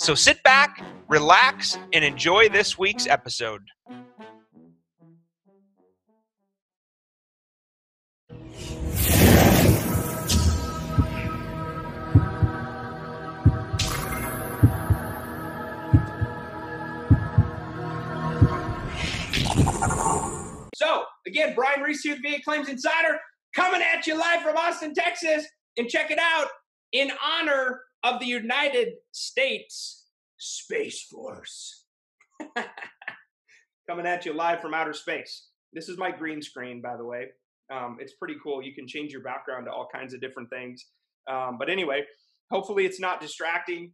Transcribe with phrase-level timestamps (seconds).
[0.00, 3.60] So sit back, relax, and enjoy this week's episode.
[20.74, 23.20] So, again, Brian Reese here, the VA Claims Insider,
[23.54, 25.44] coming at you live from Austin, Texas.
[25.76, 26.48] And check it out
[26.92, 30.06] in honor of the United States
[30.38, 31.84] Space Force.
[33.88, 35.48] Coming at you live from outer space.
[35.72, 37.26] This is my green screen, by the way.
[37.72, 38.62] Um, it's pretty cool.
[38.62, 40.86] You can change your background to all kinds of different things.
[41.30, 42.02] Um, but anyway,
[42.50, 43.92] hopefully it's not distracting.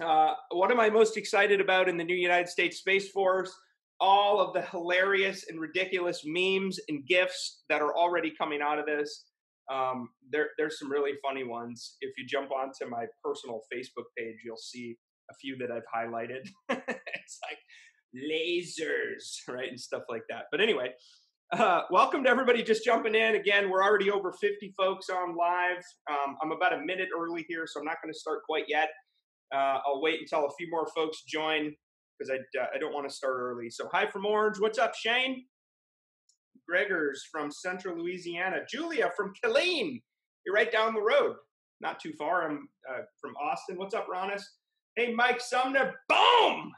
[0.00, 3.54] Uh, what am I most excited about in the new United States Space Force?
[4.00, 8.86] All of the hilarious and ridiculous memes and gifs that are already coming out of
[8.86, 9.24] this.
[9.72, 11.96] Um, there, there's some really funny ones.
[12.00, 14.96] If you jump onto my personal Facebook page, you'll see
[15.30, 16.48] a few that I've highlighted.
[16.68, 17.58] it's like
[18.14, 20.44] lasers, right, and stuff like that.
[20.50, 20.90] But anyway,
[21.52, 23.34] uh, welcome to everybody just jumping in.
[23.34, 25.82] Again, we're already over 50 folks on live.
[26.10, 28.88] Um, I'm about a minute early here, so I'm not going to start quite yet.
[29.54, 31.72] Uh, I'll wait until a few more folks join
[32.18, 33.70] because I, uh, I don't want to start early.
[33.70, 34.58] So, hi from Orange.
[34.58, 35.44] What's up, Shane?
[36.70, 38.60] Gregors from Central Louisiana.
[38.68, 40.02] Julia from Killeen.
[40.44, 41.36] You're right down the road,
[41.80, 42.48] not too far.
[42.48, 43.76] I'm uh, from Austin.
[43.78, 44.42] What's up, Ronis?
[44.96, 45.94] Hey, Mike Sumner.
[46.08, 46.72] Boom,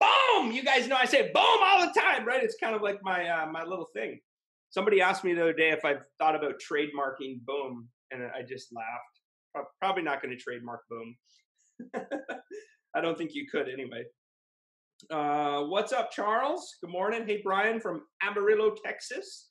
[0.00, 0.52] boom.
[0.52, 2.42] You guys know I say boom all the time, right?
[2.42, 4.20] It's kind of like my uh, my little thing.
[4.70, 8.68] Somebody asked me the other day if I've thought about trademarking boom, and I just
[8.74, 9.68] laughed.
[9.80, 11.16] Probably not going to trademark boom.
[12.94, 14.04] I don't think you could anyway.
[15.10, 16.76] Uh, what's up, Charles?
[16.80, 17.26] Good morning.
[17.26, 19.48] Hey, Brian from Amarillo, Texas.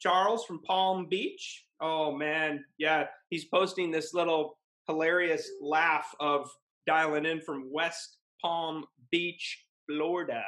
[0.00, 1.64] Charles from Palm Beach.
[1.80, 2.64] Oh, man.
[2.78, 6.48] Yeah, he's posting this little hilarious laugh of
[6.86, 10.42] dialing in from West Palm Beach, Florida.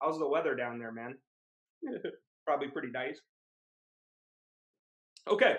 [0.00, 1.16] How's the weather down there, man?
[2.46, 3.20] Probably pretty nice.
[5.28, 5.56] Okay.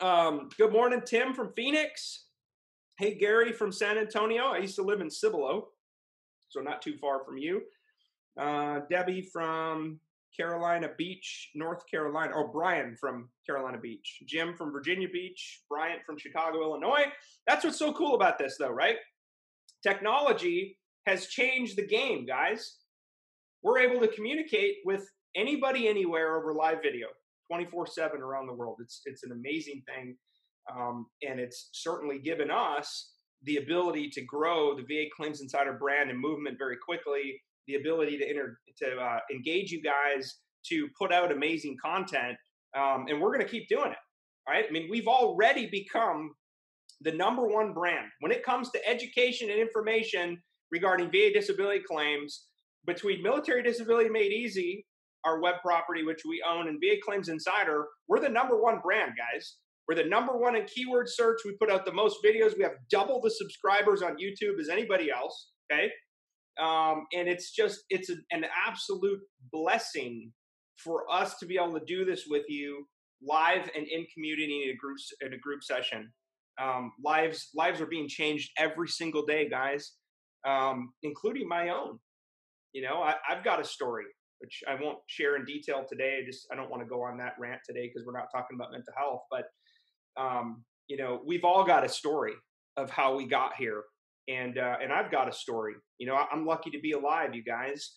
[0.00, 2.24] Um, good morning, Tim from Phoenix.
[2.98, 4.44] Hey, Gary from San Antonio.
[4.46, 5.68] I used to live in Cibolo
[6.48, 7.62] so not too far from you.
[8.38, 10.00] Uh, Debbie from
[10.36, 12.32] Carolina Beach, North Carolina.
[12.36, 14.22] Oh, Brian from Carolina Beach.
[14.26, 15.62] Jim from Virginia Beach.
[15.68, 17.06] Bryant from Chicago, Illinois.
[17.46, 18.96] That's what's so cool about this, though, right?
[19.82, 22.76] Technology has changed the game, guys.
[23.62, 27.08] We're able to communicate with anybody anywhere over live video
[27.50, 28.76] 24 7 around the world.
[28.80, 30.16] It's, it's an amazing thing.
[30.70, 33.12] Um, and it's certainly given us
[33.42, 38.18] the ability to grow the VA Claims Insider brand and movement very quickly, the ability
[38.18, 42.36] to inter- to uh, engage you guys, to put out amazing content,
[42.76, 43.98] um, and we're going to keep doing it.
[44.48, 44.64] Right?
[44.68, 46.32] I mean, we've already become
[47.02, 52.46] the number one brand when it comes to education and information regarding VA disability claims.
[52.86, 54.86] Between Military Disability Made Easy,
[55.24, 59.12] our web property, which we own, and VA Claims Insider, we're the number one brand,
[59.16, 59.56] guys.
[59.88, 61.40] We're the number one in keyword search.
[61.44, 62.56] We put out the most videos.
[62.56, 65.52] We have double the subscribers on YouTube as anybody else.
[65.72, 65.90] Okay.
[66.60, 69.20] Um, and it's just, it's a, an absolute
[69.52, 70.32] blessing
[70.76, 72.86] for us to be able to do this with you
[73.26, 76.12] live and in community in a group, in a group session.
[76.60, 79.92] Um, lives, lives are being changed every single day, guys,
[80.46, 81.98] um, including my own.
[82.72, 84.04] You know, I, I've got a story
[84.40, 86.20] which I won't share in detail today.
[86.22, 88.56] I just I don't want to go on that rant today because we're not talking
[88.56, 89.22] about mental health.
[89.30, 89.46] But
[90.18, 92.32] um, you know, we've all got a story
[92.76, 93.82] of how we got here,
[94.28, 95.74] and uh, and I've got a story.
[95.98, 97.96] You know, I'm lucky to be alive, you guys,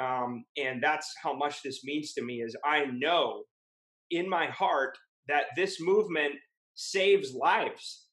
[0.00, 2.40] um, and that's how much this means to me.
[2.40, 3.42] Is I know
[4.10, 4.96] in my heart
[5.28, 6.34] that this movement
[6.74, 8.06] saves lives.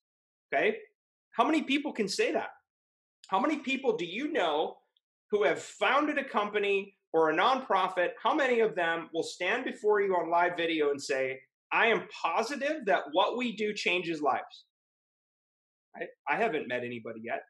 [0.54, 0.78] Okay,
[1.36, 2.50] how many people can say that?
[3.28, 4.76] How many people do you know
[5.32, 8.10] who have founded a company or a nonprofit?
[8.22, 11.40] How many of them will stand before you on live video and say,
[11.76, 14.66] I am positive that what we do changes lives.
[15.94, 17.42] I, I haven't met anybody yet,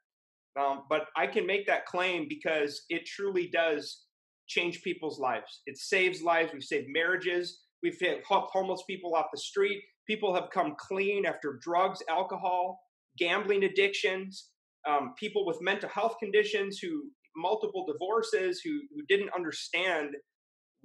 [0.59, 4.05] um, but I can make that claim because it truly does
[4.47, 5.61] change people's lives.
[5.67, 6.51] It saves lives.
[6.53, 7.61] We've saved marriages.
[7.83, 9.79] We've helped homeless people off the street.
[10.07, 12.79] People have come clean after drugs, alcohol,
[13.19, 14.49] gambling addictions.
[14.89, 17.03] Um, people with mental health conditions who
[17.35, 20.15] multiple divorces, who who didn't understand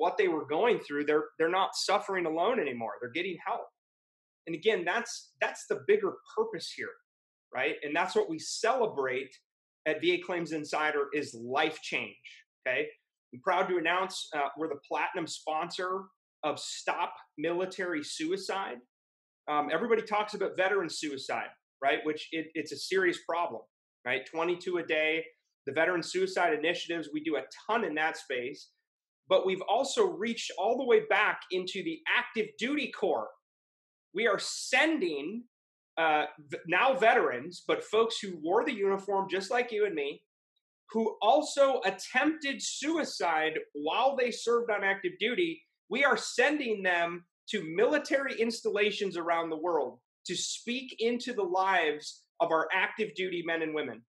[0.00, 2.92] what they were going through, they're they're not suffering alone anymore.
[3.00, 3.66] They're getting help.
[4.46, 6.88] And again, that's that's the bigger purpose here,
[7.54, 7.74] right?
[7.82, 9.30] And that's what we celebrate
[9.86, 12.16] at VA Claims Insider is life change.
[12.66, 12.86] Okay,
[13.34, 16.04] I'm proud to announce uh, we're the platinum sponsor
[16.44, 18.78] of Stop Military Suicide.
[19.50, 21.48] Um, everybody talks about veteran suicide,
[21.82, 21.98] right?
[22.04, 23.60] Which it, it's a serious problem,
[24.06, 24.22] right?
[24.24, 25.24] 22 a day.
[25.66, 28.70] The veteran suicide initiatives, we do a ton in that space.
[29.30, 33.28] But we've also reached all the way back into the active duty corps.
[34.12, 35.44] We are sending
[35.96, 36.24] uh,
[36.66, 40.22] now veterans, but folks who wore the uniform just like you and me,
[40.90, 45.62] who also attempted suicide while they served on active duty.
[45.88, 52.22] We are sending them to military installations around the world to speak into the lives
[52.40, 54.02] of our active duty men and women,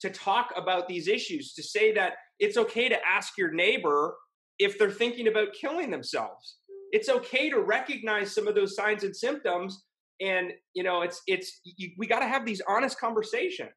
[0.00, 4.16] to talk about these issues, to say that it's okay to ask your neighbor
[4.58, 6.56] if they're thinking about killing themselves.
[6.92, 9.84] It's okay to recognize some of those signs and symptoms.
[10.20, 13.70] And, you know, it's, it's, you, we got to have these honest conversations.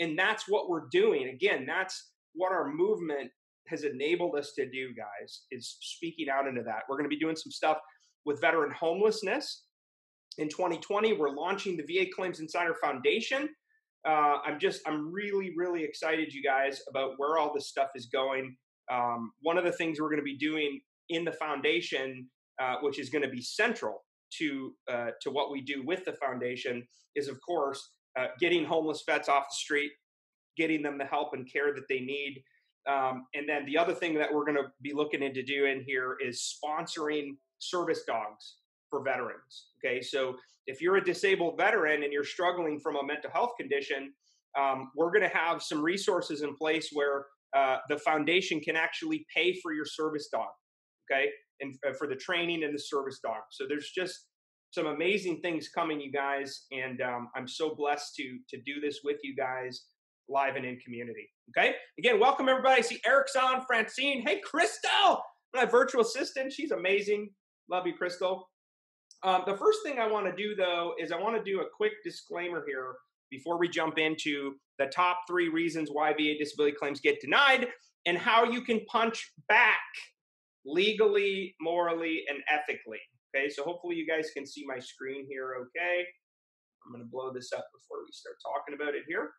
[0.00, 1.28] And that's what we're doing.
[1.28, 3.30] Again, that's what our movement
[3.66, 6.82] has enabled us to do, guys, is speaking out into that.
[6.88, 7.78] We're going to be doing some stuff
[8.24, 9.64] with veteran homelessness.
[10.38, 13.48] In 2020, we're launching the VA Claims Insider Foundation.
[14.08, 18.06] Uh, I'm just, I'm really, really excited, you guys, about where all this stuff is
[18.06, 18.56] going.
[18.90, 22.26] Um, one of the things we're going to be doing in the foundation,
[22.60, 24.04] uh, which is going to be central
[24.38, 29.02] to uh, to what we do with the foundation, is of course uh, getting homeless
[29.06, 29.92] vets off the street,
[30.56, 32.42] getting them the help and care that they need.
[32.88, 36.16] Um, and then the other thing that we're going to be looking into doing here
[36.24, 38.56] is sponsoring service dogs
[38.88, 39.66] for veterans.
[39.84, 40.36] Okay, so
[40.68, 44.12] if you're a disabled veteran and you're struggling from a mental health condition,
[44.58, 47.24] um, we're going to have some resources in place where
[47.56, 50.48] uh, the foundation can actually pay for your service dog.
[51.10, 51.30] Okay,
[51.60, 53.40] and uh, for the training and the service dog.
[53.50, 54.26] So there's just
[54.72, 59.00] some amazing things coming, you guys, and um, I'm so blessed to to do this
[59.02, 59.84] with you guys
[60.28, 61.26] live and in community.
[61.50, 62.80] Okay, again, welcome everybody.
[62.80, 64.22] I see Eric's on, Francine.
[64.26, 65.22] Hey, Crystal,
[65.54, 66.52] my virtual assistant.
[66.52, 67.30] She's amazing.
[67.70, 68.46] Love you, Crystal.
[69.24, 71.64] Um, the first thing I want to do, though, is I want to do a
[71.76, 72.94] quick disclaimer here
[73.30, 77.68] before we jump into the top three reasons why VA disability claims get denied
[78.06, 79.80] and how you can punch back
[80.64, 83.00] legally, morally, and ethically.
[83.34, 86.04] Okay, so hopefully you guys can see my screen here okay.
[86.86, 89.32] I'm going to blow this up before we start talking about it here.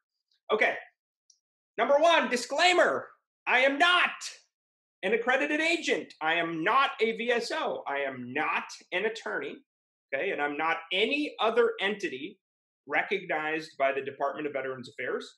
[0.53, 0.75] Okay,
[1.77, 3.07] number one disclaimer
[3.47, 4.11] I am not
[5.01, 6.13] an accredited agent.
[6.21, 7.79] I am not a VSO.
[7.87, 9.55] I am not an attorney.
[10.13, 10.31] Okay.
[10.31, 12.39] And I'm not any other entity
[12.88, 15.35] recognized by the Department of Veterans Affairs.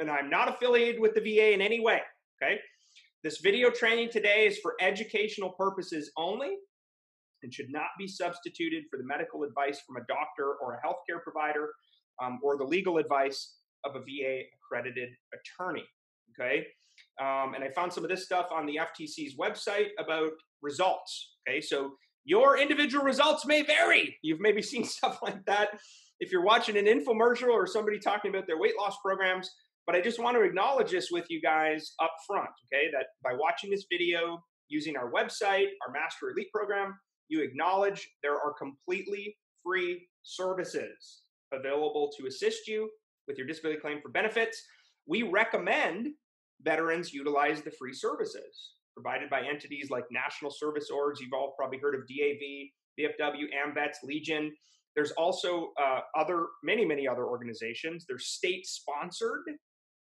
[0.00, 2.00] And I'm not affiliated with the VA in any way.
[2.42, 2.58] Okay.
[3.22, 6.56] This video training today is for educational purposes only
[7.42, 11.22] and should not be substituted for the medical advice from a doctor or a healthcare
[11.22, 11.70] provider
[12.22, 15.84] um, or the legal advice of a VA accredited attorney.
[16.38, 16.66] Okay.
[17.20, 20.32] Um, and I found some of this stuff on the FTC's website about
[20.62, 21.34] results.
[21.48, 21.92] Okay, so
[22.24, 24.18] your individual results may vary.
[24.22, 25.78] You've maybe seen stuff like that
[26.20, 29.50] if you're watching an infomercial or somebody talking about their weight loss programs.
[29.86, 32.90] But I just want to acknowledge this with you guys up front, okay?
[32.92, 36.94] That by watching this video using our website, our Master Elite program,
[37.28, 42.88] you acknowledge there are completely free services available to assist you
[43.28, 44.62] with your disability claim for benefits.
[45.06, 46.08] We recommend
[46.62, 51.20] veterans utilize the free services provided by entities like National Service Orgs.
[51.20, 54.52] You've all probably heard of DAV, VFW, AMVETS, Legion.
[54.94, 58.04] There's also uh, other, many, many other organizations.
[58.08, 59.42] There's state-sponsored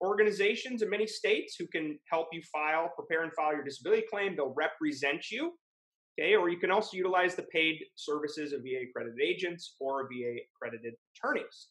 [0.03, 4.35] organizations in many states who can help you file, prepare and file your disability claim.
[4.35, 5.53] They'll represent you.
[6.19, 10.39] Okay, or you can also utilize the paid services of VA accredited agents or VA
[10.55, 11.69] accredited attorneys.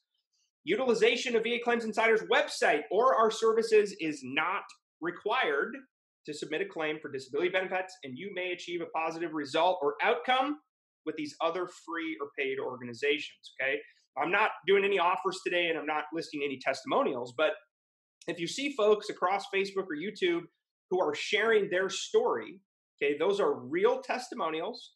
[0.64, 4.62] Utilization of VA Claims Insider's website or our services is not
[5.00, 5.76] required
[6.28, 9.94] to submit a claim for disability benefits, and you may achieve a positive result or
[10.02, 10.58] outcome
[11.06, 13.54] with these other free or paid organizations.
[13.60, 13.78] Okay.
[14.20, 17.52] I'm not doing any offers today and I'm not listing any testimonials, but
[18.26, 20.42] if you see folks across Facebook or YouTube
[20.90, 22.60] who are sharing their story,
[23.00, 24.92] okay, those are real testimonials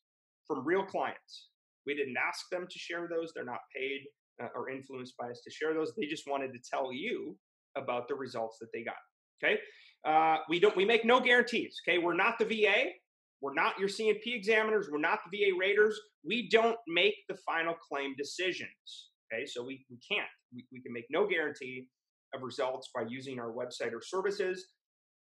[0.46, 1.48] from real clients.
[1.86, 4.00] We didn't ask them to share those, they're not paid
[4.42, 5.92] uh, or influenced by us to share those.
[5.96, 7.38] They just wanted to tell you
[7.76, 8.94] about the results that they got.
[9.42, 9.58] Okay.
[10.06, 11.80] Uh, we don't, we make no guarantees.
[11.86, 11.98] Okay.
[11.98, 12.92] We're not the VA.
[13.40, 14.88] We're not your C&P examiners.
[14.90, 15.98] We're not the VA raters.
[16.24, 19.10] We don't make the final claim decisions.
[19.32, 19.46] Okay.
[19.46, 21.86] So we, we can't, we, we can make no guarantee
[22.34, 24.66] of results by using our website or services.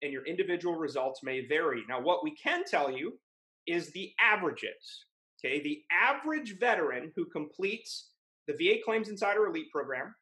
[0.03, 1.83] and your individual results may vary.
[1.89, 3.19] Now, what we can tell you
[3.67, 5.05] is the averages.
[5.43, 8.09] Okay, the average veteran who completes
[8.47, 10.13] the VA Claims Insider Elite program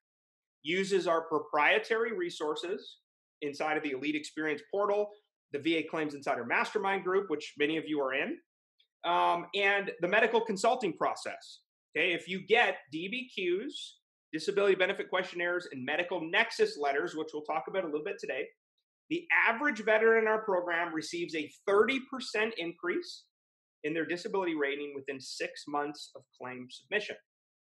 [0.64, 2.98] uses our proprietary resources
[3.42, 5.10] inside of the Elite Experience portal,
[5.52, 8.38] the VA Claims Insider Mastermind group, which many of you are in,
[9.04, 11.62] um, and the medical consulting process.
[11.96, 13.72] Okay, if you get DBQs,
[14.32, 18.46] disability benefit questionnaires, and medical nexus letters, which we'll talk about a little bit today,
[19.10, 22.00] the average veteran in our program receives a 30%
[22.58, 23.26] increase
[23.84, 27.18] in their disability rating within six months of claim submission.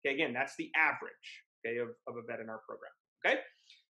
[0.06, 2.92] Okay, again, that's the average okay, of, of a vet in our program.
[3.26, 3.40] Okay,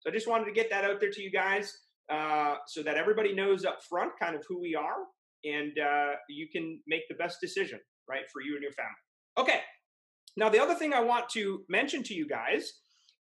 [0.08, 1.78] I just wanted to get that out there to you guys
[2.12, 5.06] uh, so that everybody knows up front kind of who we are
[5.44, 8.92] and uh, you can make the best decision, right, for you and your family.
[9.38, 9.62] Okay,
[10.36, 12.74] now the other thing I want to mention to you guys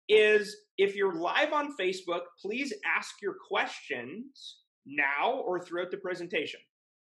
[0.09, 6.61] is if you're live on Facebook, please ask your questions now or throughout the presentation.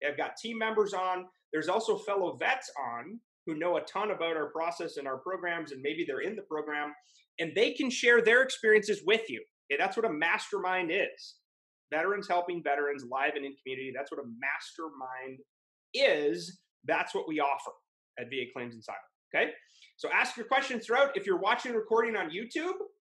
[0.06, 1.26] I've got team members on.
[1.52, 5.72] There's also fellow vets on who know a ton about our process and our programs,
[5.72, 6.92] and maybe they're in the program,
[7.38, 9.42] and they can share their experiences with you.
[9.76, 11.36] That's what a mastermind is.
[11.92, 13.92] Veterans helping veterans live and in community.
[13.94, 15.40] That's what a mastermind
[15.94, 16.60] is.
[16.84, 17.72] That's what we offer
[18.18, 18.98] at VA Claims Insider.
[19.34, 19.50] Okay,
[19.96, 21.16] so ask your questions throughout.
[21.16, 22.74] If you're watching recording on YouTube,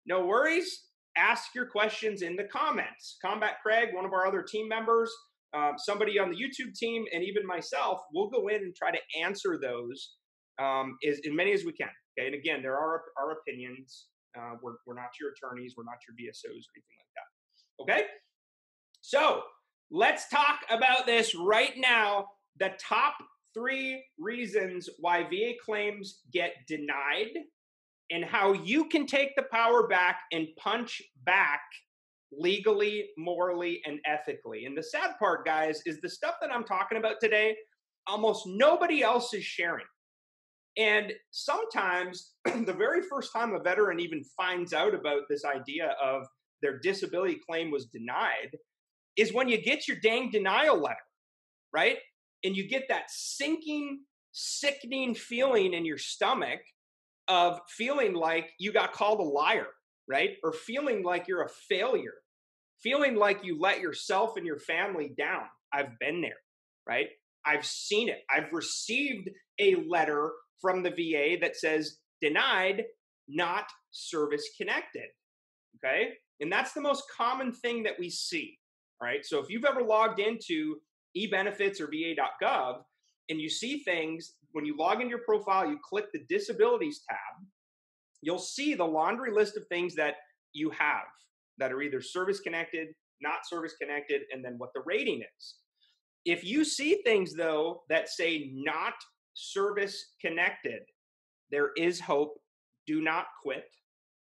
[0.07, 0.87] no worries.
[1.17, 3.17] Ask your questions in the comments.
[3.25, 5.11] Combat Craig, one of our other team members,
[5.55, 8.99] um, somebody on the YouTube team, and even myself, we'll go in and try to
[9.23, 10.15] answer those
[10.61, 11.91] um, as, as many as we can.
[12.19, 14.07] Okay, and again, there are our opinions.
[14.39, 17.83] Uh, we're, we're not your attorneys, we're not your VSOs or anything like that.
[17.83, 18.07] Okay,
[19.01, 19.43] so
[19.91, 22.27] let's talk about this right now.
[22.59, 23.15] The top
[23.55, 27.31] three reasons why VA claims get denied
[28.11, 31.61] and how you can take the power back and punch back
[32.33, 34.67] legally, morally, and ethically.
[34.67, 37.57] And the sad part, guys, is the stuff that I'm talking about today,
[38.07, 39.87] almost nobody else is sharing.
[40.81, 46.27] And sometimes the very first time a veteran even finds out about this idea of
[46.63, 48.57] their disability claim was denied
[49.17, 50.97] is when you get your dang denial letter,
[51.73, 51.99] right?
[52.45, 54.01] And you get that sinking,
[54.33, 56.61] sickening feeling in your stomach
[57.29, 59.67] of feeling like you got called a liar,
[60.09, 60.31] right?
[60.43, 62.15] Or feeling like you're a failure,
[62.83, 65.43] feeling like you let yourself and your family down.
[65.75, 66.39] I've been there,
[66.89, 67.09] right?
[67.45, 68.21] I've seen it.
[68.35, 70.31] I've received a letter
[70.61, 72.85] from the VA that says denied,
[73.29, 75.09] not service connected.
[75.77, 76.11] Okay.
[76.41, 78.59] And that's the most common thing that we see.
[79.01, 79.25] All right.
[79.25, 80.77] So if you've ever logged into
[81.17, 82.83] ebenefits or va.gov
[83.29, 87.47] and you see things when you log into your profile, you click the disabilities tab,
[88.23, 90.15] you'll see the laundry list of things that
[90.53, 91.07] you have
[91.59, 92.89] that are either service connected,
[93.23, 95.55] not service connected, and then what the rating is.
[96.25, 98.95] If you see things though that say not
[99.35, 100.83] service connected,
[101.51, 102.39] there is hope.
[102.87, 103.65] Do not quit.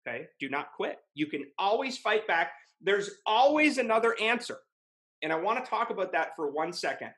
[0.06, 0.26] Okay.
[0.40, 0.98] Do not quit.
[1.14, 2.52] You can always fight back.
[2.80, 4.58] There's always another answer.
[5.22, 7.10] And I want to talk about that for one second.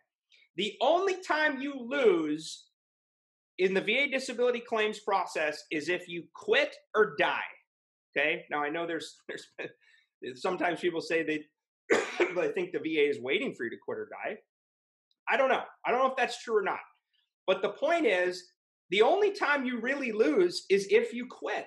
[0.56, 2.66] The only time you lose
[3.58, 7.40] in the VA disability claims process is if you quit or die.
[8.16, 8.44] Okay.
[8.50, 11.44] Now I know there's there's sometimes people say they
[12.34, 14.36] they think the VA is waiting for you to quit or die.
[15.28, 15.62] I don't know.
[15.84, 16.80] I don't know if that's true or not.
[17.48, 18.44] But the point is,
[18.90, 21.66] the only time you really lose is if you quit.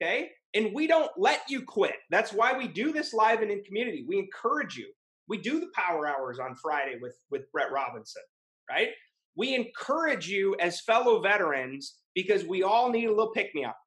[0.00, 0.30] Okay.
[0.54, 1.96] And we don't let you quit.
[2.10, 4.04] That's why we do this live and in community.
[4.06, 4.86] We encourage you.
[5.28, 8.22] We do the power hours on Friday with, with Brett Robinson,
[8.70, 8.90] right?
[9.36, 13.78] we encourage you as fellow veterans because we all need a little pick me up,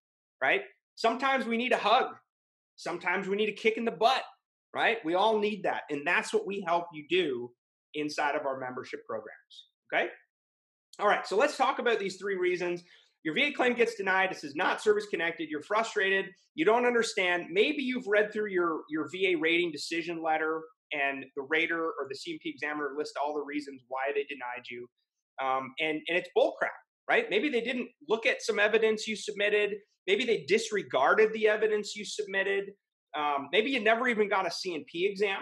[0.42, 0.62] right?
[0.96, 2.08] Sometimes we need a hug.
[2.76, 4.24] Sometimes we need a kick in the butt,
[4.74, 4.98] right?
[5.06, 5.84] We all need that.
[5.90, 7.52] And that's what we help you do
[7.94, 10.10] inside of our membership programs, okay?
[11.00, 12.84] All right, so let's talk about these three reasons.
[13.24, 14.30] Your VA claim gets denied.
[14.32, 15.50] This is not service connected.
[15.50, 16.26] You're frustrated.
[16.56, 17.48] You don't understand.
[17.52, 22.16] Maybe you've read through your, your VA rating decision letter and the rater or the
[22.16, 24.88] C&P examiner list all the reasons why they denied you
[25.42, 26.76] um, and and it's bullcrap,
[27.10, 27.30] right?
[27.30, 29.76] Maybe they didn't look at some evidence you submitted.
[30.08, 32.72] Maybe they disregarded the evidence you submitted.
[33.18, 35.40] Um, maybe you never even got a C&P exam,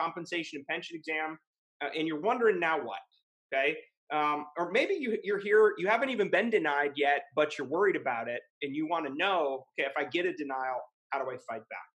[0.00, 1.38] compensation and pension exam,
[1.82, 2.98] uh, and you're wondering now what?
[3.52, 3.76] Okay,
[4.12, 7.96] um, or maybe you, you're here, you haven't even been denied yet, but you're worried
[7.96, 10.80] about it, and you want to know, okay, if I get a denial,
[11.10, 11.88] how do I fight back?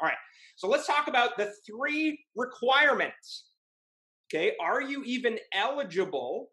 [0.00, 0.16] All right,
[0.56, 3.46] so let's talk about the three requirements.
[4.32, 6.48] Okay, are you even eligible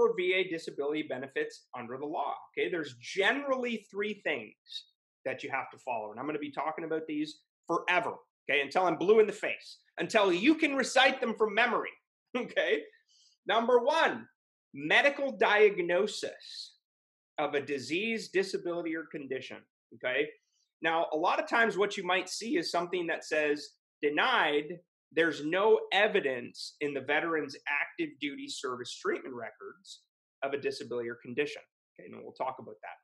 [0.00, 2.34] for VA disability benefits under the law.
[2.52, 4.54] Okay, there's generally three things
[5.24, 8.14] that you have to follow, and I'm going to be talking about these forever.
[8.48, 11.90] okay, until I'm blue in the face, until you can recite them from memory,
[12.36, 12.80] okay?
[13.50, 14.28] Number one,
[14.72, 16.76] medical diagnosis
[17.36, 19.56] of a disease, disability, or condition,
[19.94, 20.28] okay?
[20.82, 23.70] Now, a lot of times what you might see is something that says
[24.02, 24.78] denied,
[25.10, 30.02] there's no evidence in the veteran's active duty service treatment records
[30.44, 31.62] of a disability or condition.
[31.98, 32.98] Okay, and we'll talk about that.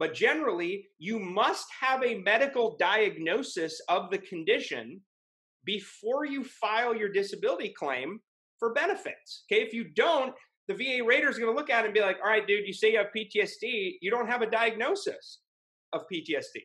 [0.00, 5.02] But generally, you must have a medical diagnosis of the condition
[5.64, 8.18] before you file your disability claim
[8.64, 9.44] for benefits.
[9.50, 10.32] Okay, if you don't,
[10.68, 12.66] the VA rater is going to look at it and be like, all right, dude,
[12.66, 15.40] you say you have PTSD, you don't have a diagnosis
[15.92, 16.62] of PTSD.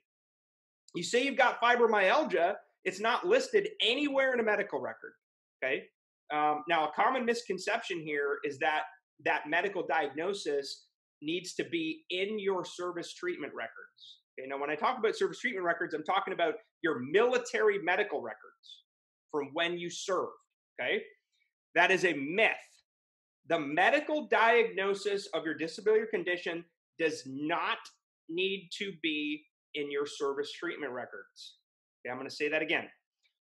[0.95, 2.53] You say you've got fibromyalgia,
[2.85, 5.11] it's not listed anywhere in a medical record.
[5.61, 5.83] Okay.
[6.33, 8.83] Um, now, a common misconception here is that
[9.25, 10.85] that medical diagnosis
[11.21, 14.19] needs to be in your service treatment records.
[14.39, 14.47] Okay.
[14.47, 18.83] Now, when I talk about service treatment records, I'm talking about your military medical records
[19.31, 20.31] from when you served.
[20.79, 21.01] Okay.
[21.79, 22.51] That is a myth.
[23.47, 26.65] The medical diagnosis of your disability or condition
[26.99, 27.77] does not
[28.27, 29.45] need to be
[29.75, 31.55] in your service treatment records.
[32.01, 32.83] Okay, I'm going to say that again.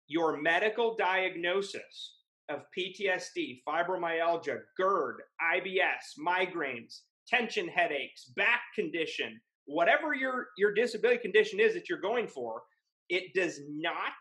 [0.07, 2.19] Your medical diagnosis
[2.51, 5.23] of PTSD, fibromyalgia, GERD,
[5.57, 12.29] IBS, migraines, tension headaches, back condition, whatever your, your disability condition is that you're going
[12.29, 12.61] for,
[13.09, 14.13] it does not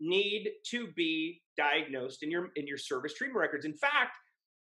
[0.00, 3.64] need to be diagnosed in your in your service treatment records.
[3.64, 4.16] In fact,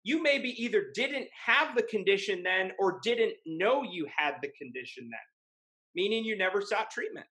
[0.04, 5.10] you maybe either didn't have the condition then or didn't know you had the condition
[5.10, 5.20] then,
[5.96, 7.25] meaning you never sought treatment.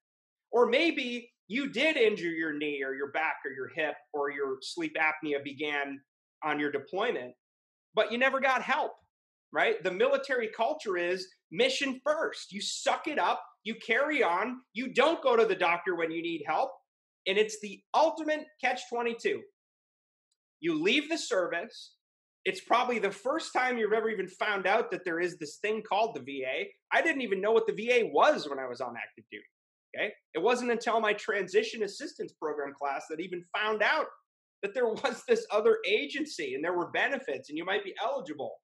[0.51, 4.57] Or maybe you did injure your knee or your back or your hip or your
[4.63, 6.01] sleep apnea began
[6.43, 7.35] on your deployment,
[7.95, 8.93] but you never got help,
[9.53, 9.83] right?
[9.83, 12.53] The military culture is mission first.
[12.53, 16.23] You suck it up, you carry on, you don't go to the doctor when you
[16.23, 16.71] need help,
[17.27, 19.41] and it's the ultimate catch 22.
[20.61, 21.95] You leave the service.
[22.45, 25.83] It's probably the first time you've ever even found out that there is this thing
[25.83, 26.71] called the VA.
[26.93, 29.45] I didn't even know what the VA was when I was on active duty.
[29.95, 30.13] Okay.
[30.35, 34.07] It wasn't until my transition assistance program class that I even found out
[34.63, 38.55] that there was this other agency and there were benefits and you might be eligible.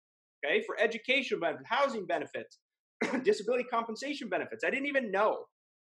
[0.45, 0.63] Okay.
[0.67, 2.59] For education benefits, housing benefits,
[3.25, 4.65] disability compensation benefits.
[4.65, 5.45] I didn't even know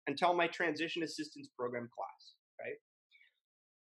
[0.08, 2.34] until my transition assistance program class.
[2.62, 2.76] Okay.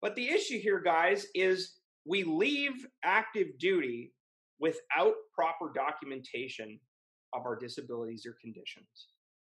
[0.02, 1.74] But the issue here, guys, is
[2.06, 4.12] we leave active duty
[4.58, 6.78] without proper documentation
[7.32, 9.08] of our disabilities or conditions.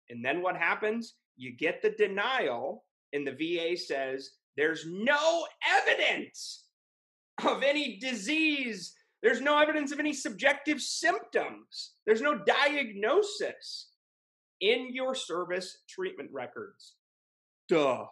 [0.09, 1.15] And then what happens?
[1.35, 6.65] You get the denial, and the VA says there's no evidence
[7.45, 8.95] of any disease.
[9.21, 11.93] There's no evidence of any subjective symptoms.
[12.05, 13.89] There's no diagnosis
[14.61, 16.95] in your service treatment records.
[17.69, 18.05] Duh.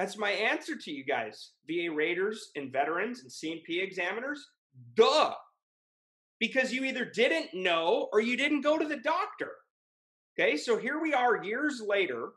[0.00, 4.42] That's my answer to you guys, VA raters and veterans and C&P examiners.
[4.94, 5.34] Duh.
[6.38, 9.50] Because you either didn't know or you didn't go to the doctor.
[10.32, 12.30] Okay, so here we are years later.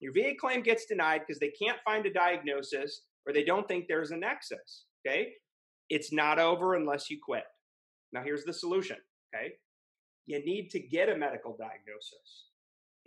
[0.00, 3.84] Your VA claim gets denied because they can't find a diagnosis or they don't think
[3.86, 4.86] there's a nexus.
[5.06, 5.34] Okay,
[5.88, 7.44] it's not over unless you quit.
[8.12, 8.96] Now, here's the solution.
[9.32, 9.52] Okay,
[10.26, 12.46] you need to get a medical diagnosis.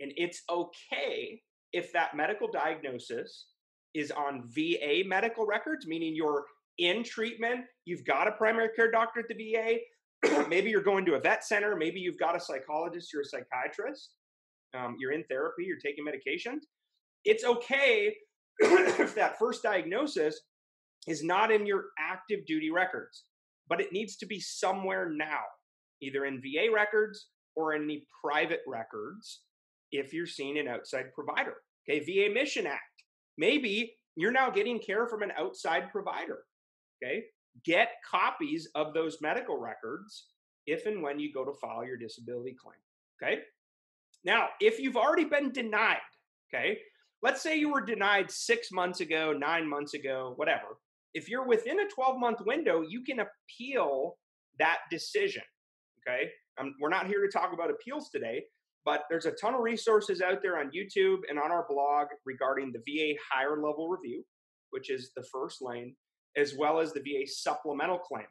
[0.00, 1.42] And it's okay
[1.74, 3.48] if that medical diagnosis
[3.96, 6.44] is on VA medical records, meaning you're
[6.78, 11.14] in treatment, you've got a primary care doctor at the VA, maybe you're going to
[11.14, 14.10] a vet center, maybe you've got a psychologist you're a psychiatrist,
[14.78, 16.60] um, you're in therapy, you're taking medications.
[17.24, 18.14] It's okay
[18.58, 20.42] if that first diagnosis
[21.08, 23.24] is not in your active duty records,
[23.66, 25.40] but it needs to be somewhere now,
[26.02, 29.40] either in VA records or in any private records
[29.90, 31.54] if you're seeing an outside provider.
[31.88, 32.95] Okay, VA Mission Act.
[33.38, 36.40] Maybe you're now getting care from an outside provider.
[37.02, 37.24] Okay,
[37.64, 40.26] get copies of those medical records
[40.66, 42.78] if and when you go to file your disability claim.
[43.22, 43.42] Okay.
[44.24, 45.98] Now, if you've already been denied,
[46.52, 46.78] okay,
[47.22, 50.78] let's say you were denied six months ago, nine months ago, whatever.
[51.14, 54.16] If you're within a 12 month window, you can appeal
[54.58, 55.42] that decision.
[56.00, 56.30] Okay.
[56.80, 58.42] We're not here to talk about appeals today,
[58.86, 62.72] but there's a ton of resources out there on YouTube and on our blog regarding
[62.72, 64.24] the VA higher level review,
[64.70, 65.94] which is the first lane
[66.36, 68.26] as well as the VA supplemental claim.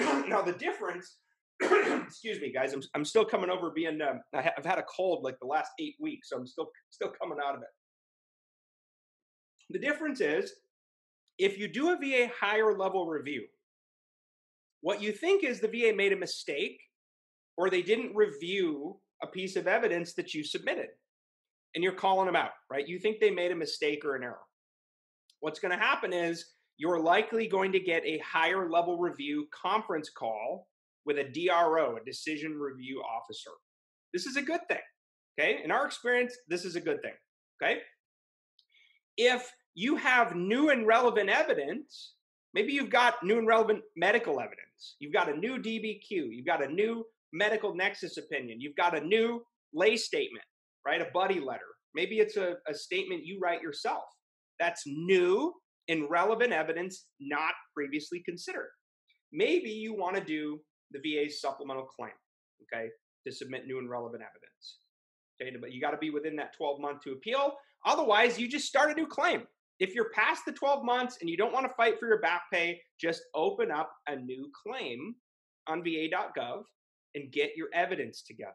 [0.28, 1.18] now, the difference,
[1.62, 5.22] excuse me, guys, I'm, I'm still coming over being, um, I have had a cold
[5.22, 7.68] like the last eight weeks, so I'm still, still coming out of it.
[9.70, 10.52] The difference is
[11.38, 13.44] if you do a VA higher level review,
[14.80, 16.80] what you think is the VA made a mistake
[17.56, 20.88] or they didn't review a piece of evidence that you submitted
[21.74, 22.86] and you're calling them out, right?
[22.86, 24.38] You think they made a mistake or an error.
[25.40, 30.10] what's going to happen is you're likely going to get a higher level review conference
[30.10, 30.68] call
[31.04, 33.50] with a DRO, a decision review officer.
[34.12, 34.78] This is a good thing.
[35.38, 35.60] Okay.
[35.64, 37.14] In our experience, this is a good thing.
[37.62, 37.80] Okay.
[39.16, 42.14] If you have new and relevant evidence,
[42.54, 46.64] maybe you've got new and relevant medical evidence, you've got a new DBQ, you've got
[46.64, 49.42] a new medical nexus opinion, you've got a new
[49.74, 50.44] lay statement,
[50.86, 51.02] right?
[51.02, 51.60] A buddy letter.
[51.94, 54.04] Maybe it's a, a statement you write yourself.
[54.58, 55.52] That's new
[55.88, 58.70] and relevant evidence not previously considered.
[59.32, 60.60] Maybe you want to do
[60.92, 62.12] the VA's supplemental claim,
[62.62, 62.88] okay,
[63.26, 64.78] to submit new and relevant evidence.
[65.42, 67.54] Okay, but you got to be within that 12 month to appeal.
[67.84, 69.42] Otherwise, you just start a new claim.
[69.80, 72.42] If you're past the 12 months and you don't want to fight for your back
[72.52, 75.16] pay, just open up a new claim
[75.66, 76.62] on va.gov
[77.14, 78.52] and get your evidence together.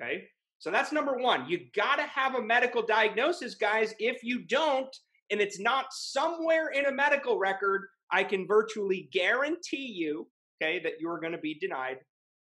[0.00, 0.24] Okay.
[0.58, 1.48] So that's number one.
[1.48, 3.94] You got to have a medical diagnosis, guys.
[3.98, 4.94] If you don't,
[5.30, 10.28] and it's not somewhere in a medical record, I can virtually guarantee you,
[10.60, 11.98] okay, that you're going to be denied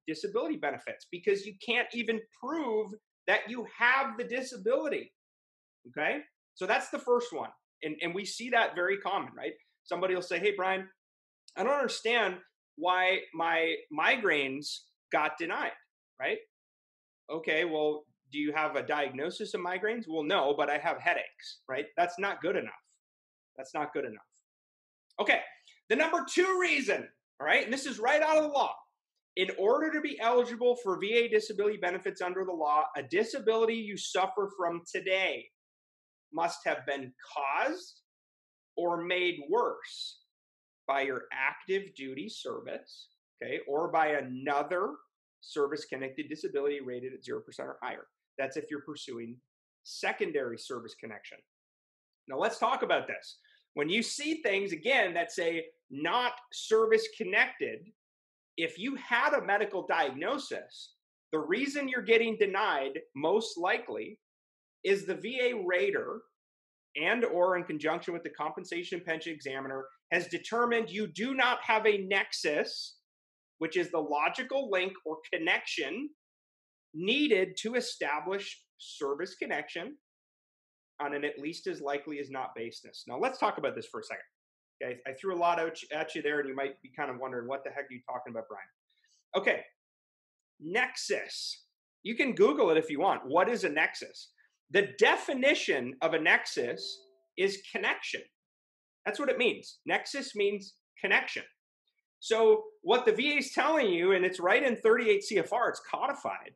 [0.07, 2.93] disability benefits because you can't even prove
[3.27, 5.13] that you have the disability.
[5.89, 6.21] Okay.
[6.55, 7.51] So that's the first one.
[7.83, 9.53] And, and we see that very common, right?
[9.85, 10.89] Somebody will say, Hey, Brian,
[11.57, 12.37] I don't understand
[12.77, 14.81] why my migraines
[15.13, 15.73] got denied,
[16.21, 16.39] right?
[17.31, 20.05] Okay, well, do you have a diagnosis of migraines?
[20.09, 21.87] Well, no, but I have headaches, right?
[21.97, 22.73] That's not good enough.
[23.57, 24.23] That's not good enough.
[25.21, 25.41] Okay,
[25.89, 27.09] the number two reason,
[27.41, 28.75] all right, and this is right out of the law.
[29.37, 33.97] In order to be eligible for VA disability benefits under the law, a disability you
[33.97, 35.45] suffer from today
[36.33, 38.01] must have been caused
[38.77, 40.21] or made worse
[40.87, 43.09] by your active duty service,
[43.43, 44.95] okay, or by another
[45.41, 48.07] service connected disability rated at 0% or higher.
[48.39, 49.37] That's if you're pursuing
[49.85, 51.39] secondary service connection.
[52.29, 53.39] Now, let's talk about this.
[53.75, 57.81] When you see things, again, that say not service connected,
[58.57, 60.95] if you had a medical diagnosis,
[61.33, 64.19] the reason you're getting denied most likely
[64.83, 66.23] is the VA rater
[66.97, 71.87] and or in conjunction with the compensation pension examiner has determined you do not have
[71.87, 72.96] a nexus
[73.59, 76.09] which is the logical link or connection
[76.95, 79.97] needed to establish service connection
[81.01, 83.05] on an at least as likely as not basis.
[83.07, 84.23] Now, let's talk about this for a second.
[84.83, 87.49] Okay, I threw a lot at you there, and you might be kind of wondering
[87.49, 88.67] what the heck are you talking about, Brian?
[89.37, 89.63] Okay,
[90.61, 91.65] nexus.
[92.03, 93.23] You can Google it if you want.
[93.27, 94.31] What is a nexus?
[94.71, 97.01] The definition of a nexus
[97.37, 98.23] is connection.
[99.05, 99.79] That's what it means.
[99.87, 101.43] Nexus means connection.
[102.21, 106.53] So, what the VA is telling you, and it's right in 38 CFR, it's codified,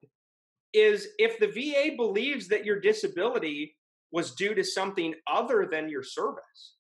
[0.72, 3.76] is if the VA believes that your disability
[4.12, 6.76] was due to something other than your service,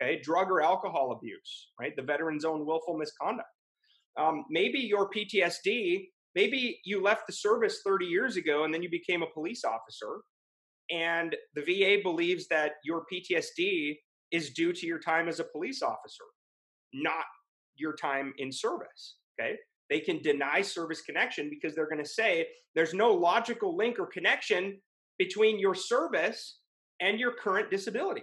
[0.00, 3.48] okay, drug or alcohol abuse, right, the veteran's own willful misconduct.
[4.18, 8.90] Um, maybe your PTSD, maybe you left the service 30 years ago and then you
[8.90, 10.20] became a police officer,
[10.90, 13.96] and the VA believes that your PTSD
[14.32, 16.24] is due to your time as a police officer,
[16.92, 17.24] not
[17.78, 19.16] your time in service.
[19.40, 19.56] Okay.
[19.90, 24.06] They can deny service connection because they're going to say there's no logical link or
[24.06, 24.78] connection
[25.18, 26.58] between your service
[27.00, 28.22] and your current disability.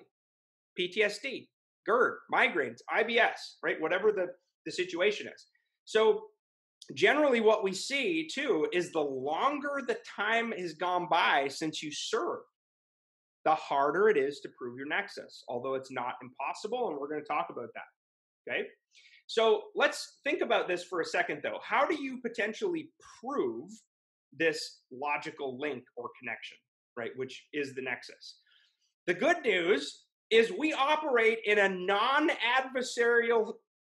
[0.80, 1.48] PTSD,
[1.86, 3.80] GERD, migraines, IBS, right?
[3.80, 4.28] Whatever the,
[4.66, 5.46] the situation is.
[5.86, 6.24] So,
[6.94, 11.92] generally, what we see too is the longer the time has gone by since you
[11.92, 12.44] served,
[13.46, 16.90] the harder it is to prove your nexus, although it's not impossible.
[16.90, 18.52] And we're going to talk about that.
[18.52, 18.68] Okay.
[19.28, 21.60] So let's think about this for a second, though.
[21.64, 23.70] How do you potentially prove
[24.38, 26.58] this logical link or connection,
[26.98, 27.12] right?
[27.16, 28.40] Which is the nexus.
[29.08, 33.54] The good news is we operate in a non-adversarial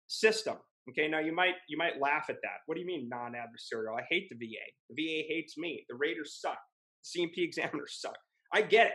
[0.07, 0.57] system.
[0.89, 2.61] Okay, now you might you might laugh at that.
[2.65, 3.97] What do you mean non-adversarial?
[3.97, 4.65] I hate the VA.
[4.89, 5.85] The VA hates me.
[5.89, 6.57] The raters suck.
[7.03, 8.17] The C&P examiners suck.
[8.53, 8.93] I get it.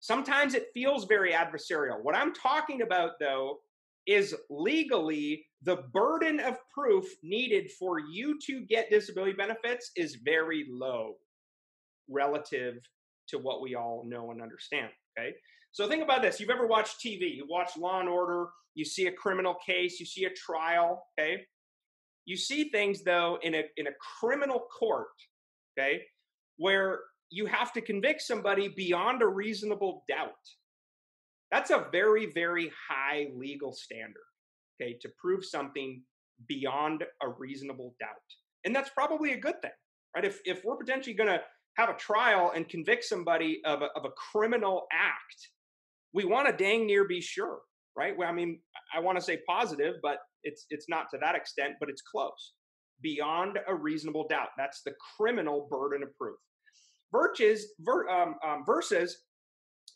[0.00, 2.02] Sometimes it feels very adversarial.
[2.02, 3.58] What I'm talking about though
[4.06, 10.66] is legally the burden of proof needed for you to get disability benefits is very
[10.70, 11.14] low
[12.08, 12.76] relative
[13.28, 14.90] to what we all know and understand.
[15.18, 15.34] Okay.
[15.72, 16.38] So think about this.
[16.38, 20.06] You've ever watched TV, you watch Law and Order, you see a criminal case, you
[20.06, 21.06] see a trial.
[21.18, 21.42] Okay.
[22.26, 25.08] You see things though in a in a criminal court,
[25.78, 26.02] okay,
[26.56, 27.00] where
[27.30, 30.30] you have to convict somebody beyond a reasonable doubt.
[31.50, 34.22] That's a very, very high legal standard,
[34.80, 36.02] okay, to prove something
[36.48, 38.08] beyond a reasonable doubt.
[38.64, 39.70] And that's probably a good thing,
[40.14, 40.24] right?
[40.24, 41.40] If, if we're potentially going to
[41.76, 45.48] have a trial and convict somebody of a, of a criminal act,
[46.12, 47.58] we want to dang near be sure
[47.96, 48.16] right?
[48.16, 48.60] Well, I mean,
[48.94, 52.54] I want to say positive, but it's it's not to that extent, but it's close.
[53.02, 54.48] Beyond a reasonable doubt.
[54.56, 56.36] That's the criminal burden of proof.
[57.12, 59.16] Versus, ver, um, um, versus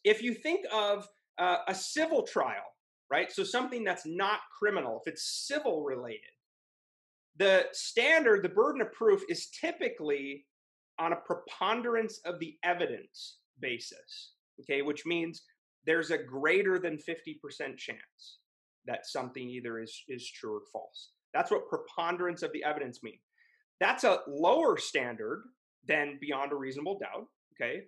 [0.04, 1.06] if you think of
[1.38, 2.64] uh, a civil trial,
[3.10, 3.30] right?
[3.32, 6.20] So something that's not criminal, if it's civil related,
[7.38, 10.44] the standard, the burden of proof is typically
[10.98, 15.42] on a preponderance of the evidence basis, okay, which means
[15.86, 18.38] there's a greater than 50% chance
[18.86, 21.10] that something either is, is true or false.
[21.32, 23.20] That's what preponderance of the evidence means.
[23.80, 25.44] That's a lower standard
[25.86, 27.82] than beyond a reasonable doubt, okay?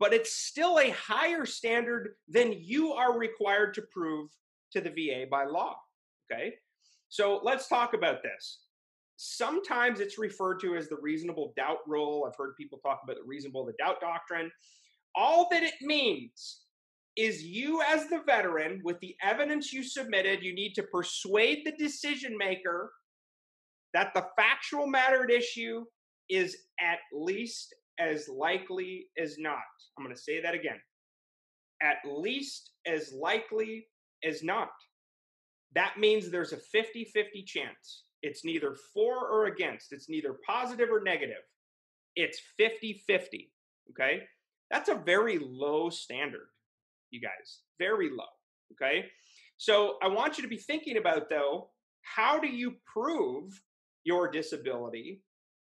[0.00, 4.30] But it's still a higher standard than you are required to prove
[4.72, 5.76] to the VA by law,
[6.30, 6.54] okay?
[7.08, 8.60] So let's talk about this.
[9.16, 12.24] Sometimes it's referred to as the reasonable doubt rule.
[12.26, 14.50] I've heard people talk about the reasonable the doubt doctrine.
[15.16, 16.60] All that it means
[17.16, 21.72] is you, as the veteran, with the evidence you submitted, you need to persuade the
[21.72, 22.92] decision maker
[23.92, 25.84] that the factual matter at issue
[26.30, 29.58] is at least as likely as not.
[29.96, 30.78] I'm going to say that again.
[31.82, 33.86] At least as likely
[34.24, 34.70] as not.
[35.74, 38.04] That means there's a 50 50 chance.
[38.22, 41.42] It's neither for or against, it's neither positive or negative.
[42.16, 43.52] It's 50 50.
[43.90, 44.22] Okay.
[44.70, 46.48] That's a very low standard,
[47.10, 47.60] you guys.
[47.78, 48.24] Very low.
[48.72, 49.06] Okay.
[49.56, 51.70] So I want you to be thinking about, though,
[52.02, 53.60] how do you prove
[54.04, 55.22] your disability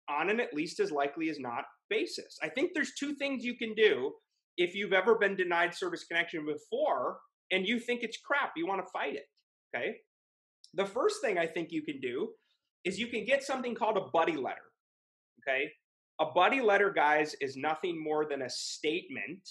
[0.10, 2.38] on an at least as likely as not basis?
[2.42, 4.12] I think there's two things you can do
[4.58, 7.18] if you've ever been denied service connection before
[7.52, 9.26] and you think it's crap, you want to fight it.
[9.76, 9.98] Okay.
[10.74, 12.30] The first thing I think you can do
[12.86, 14.62] is you can get something called a buddy letter.
[15.42, 15.70] Okay.
[16.20, 19.50] A buddy letter, guys, is nothing more than a statement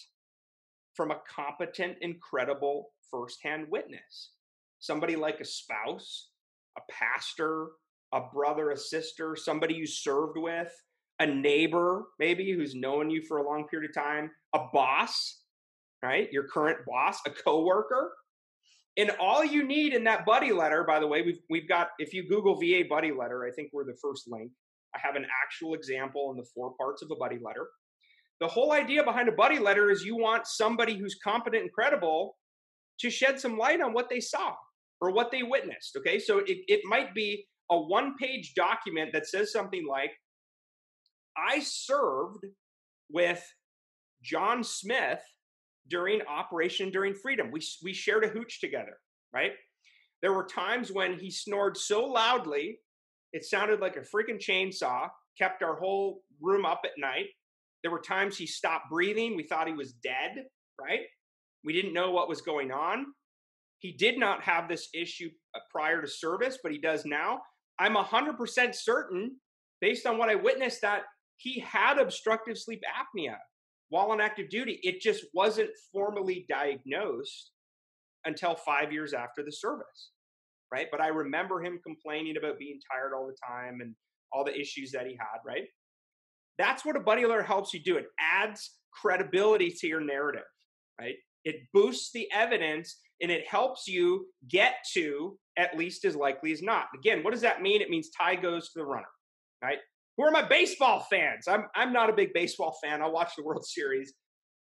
[0.95, 4.33] from a competent and credible firsthand witness.
[4.79, 6.29] Somebody like a spouse,
[6.77, 7.69] a pastor,
[8.13, 10.73] a brother, a sister, somebody you served with,
[11.19, 15.40] a neighbor, maybe who's known you for a long period of time, a boss,
[16.03, 16.29] right?
[16.33, 18.13] Your current boss, a coworker.
[18.97, 22.13] And all you need in that buddy letter, by the way, we've we've got if
[22.13, 24.51] you Google VA buddy letter, I think we're the first link.
[24.95, 27.69] I have an actual example in the four parts of a buddy letter.
[28.41, 32.37] The whole idea behind a buddy letter is you want somebody who's competent and credible
[33.01, 34.55] to shed some light on what they saw
[35.01, 35.97] or what they witnessed.
[35.97, 40.11] Okay, so it, it might be a one page document that says something like,
[41.37, 42.45] I served
[43.11, 43.45] with
[44.23, 45.21] John Smith
[45.89, 47.51] during Operation Enduring Freedom.
[47.51, 48.97] We, we shared a hooch together,
[49.33, 49.53] right?
[50.23, 52.79] There were times when he snored so loudly,
[53.33, 57.27] it sounded like a freaking chainsaw, kept our whole room up at night.
[57.83, 59.37] There were times he stopped breathing.
[59.37, 60.45] We thought he was dead,
[60.81, 61.01] right?
[61.65, 63.07] We didn't know what was going on.
[63.79, 67.41] He did not have this issue uh, prior to service, but he does now.
[67.79, 69.37] I'm 100% certain,
[69.81, 71.03] based on what I witnessed, that
[71.39, 73.37] he had obstructive sleep apnea
[73.91, 74.81] while on active duty.
[74.83, 77.53] It just wasn't formally diagnosed
[78.25, 80.11] until five years after the service,
[80.73, 80.89] right?
[80.91, 83.95] But I remember him complaining about being tired all the time and
[84.33, 85.65] all the issues that he had, right?
[86.59, 87.97] That's what a buddy letter helps you do.
[87.97, 90.43] It adds credibility to your narrative,
[91.01, 91.17] right?
[91.45, 96.63] It boosts the evidence and it helps you get to at least as likely as
[96.63, 96.87] not.
[96.95, 97.81] Again, what does that mean?
[97.81, 99.09] It means tie goes to the runner,
[99.63, 99.79] right?
[100.17, 101.47] Who are my baseball fans?
[101.49, 103.03] I'm I'm not a big baseball fan.
[103.03, 104.13] I'll watch the World Series.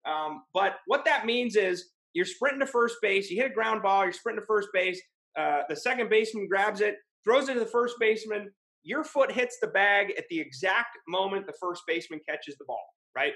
[0.08, 3.84] Um, but what that means is you're sprinting to first base, you hit a ground
[3.84, 5.02] ball, you're sprinting to first base,
[5.38, 8.50] uh, the second baseman grabs it, throws it to the first baseman,
[8.84, 12.84] your foot hits the bag at the exact moment the first baseman catches the ball,
[13.16, 13.34] right?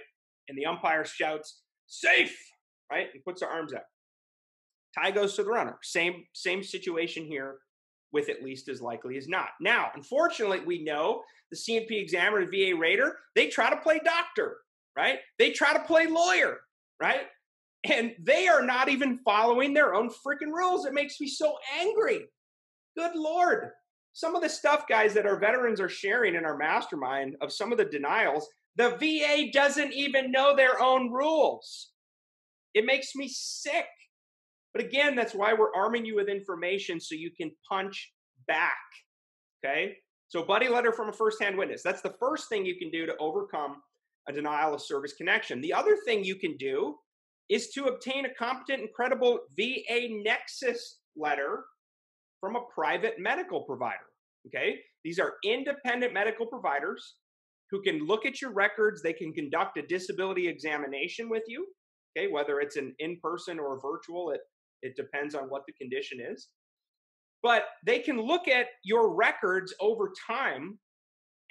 [0.49, 2.35] And the umpire shouts, safe,
[2.91, 3.07] right?
[3.13, 3.85] And puts their arms up.
[4.97, 5.77] Tie goes to the runner.
[5.83, 7.57] Same, same situation here
[8.13, 9.49] with at least as likely as not.
[9.59, 14.57] Now, unfortunately, we know the C&P examiner, the VA rater, they try to play doctor,
[14.95, 15.19] right?
[15.39, 16.59] They try to play lawyer,
[17.01, 17.23] right?
[17.83, 20.85] And they are not even following their own freaking rules.
[20.85, 22.25] It makes me so angry.
[22.95, 23.71] Good Lord.
[24.13, 27.71] Some of the stuff, guys, that our veterans are sharing in our mastermind of some
[27.71, 31.89] of the denials, the VA doesn't even know their own rules.
[32.73, 33.87] It makes me sick.
[34.73, 38.11] But again, that's why we're arming you with information so you can punch
[38.47, 38.73] back.
[39.63, 39.95] Okay?
[40.29, 41.83] So, buddy letter from a firsthand witness.
[41.83, 43.81] That's the first thing you can do to overcome
[44.27, 45.61] a denial of service connection.
[45.61, 46.95] The other thing you can do
[47.49, 51.65] is to obtain a competent and credible VA Nexus letter
[52.39, 54.09] from a private medical provider.
[54.47, 54.79] Okay?
[55.03, 57.15] These are independent medical providers
[57.69, 61.65] who can look at your records, they can conduct a disability examination with you,
[62.15, 64.41] okay, whether it's an in person or virtual at
[64.83, 66.49] It depends on what the condition is.
[67.41, 70.79] But they can look at your records over time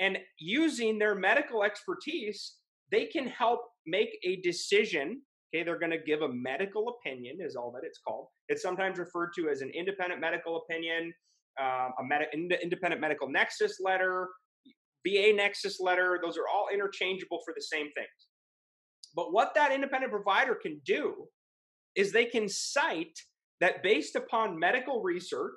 [0.00, 2.56] and using their medical expertise,
[2.90, 5.22] they can help make a decision.
[5.54, 8.28] Okay, they're going to give a medical opinion, is all that it's called.
[8.48, 11.12] It's sometimes referred to as an independent medical opinion,
[11.60, 12.28] uh, a med-
[12.62, 14.28] independent medical nexus letter,
[15.06, 16.18] VA nexus letter.
[16.22, 18.28] Those are all interchangeable for the same things.
[19.14, 21.28] But what that independent provider can do
[21.96, 23.18] is they can cite
[23.60, 25.54] that based upon medical research,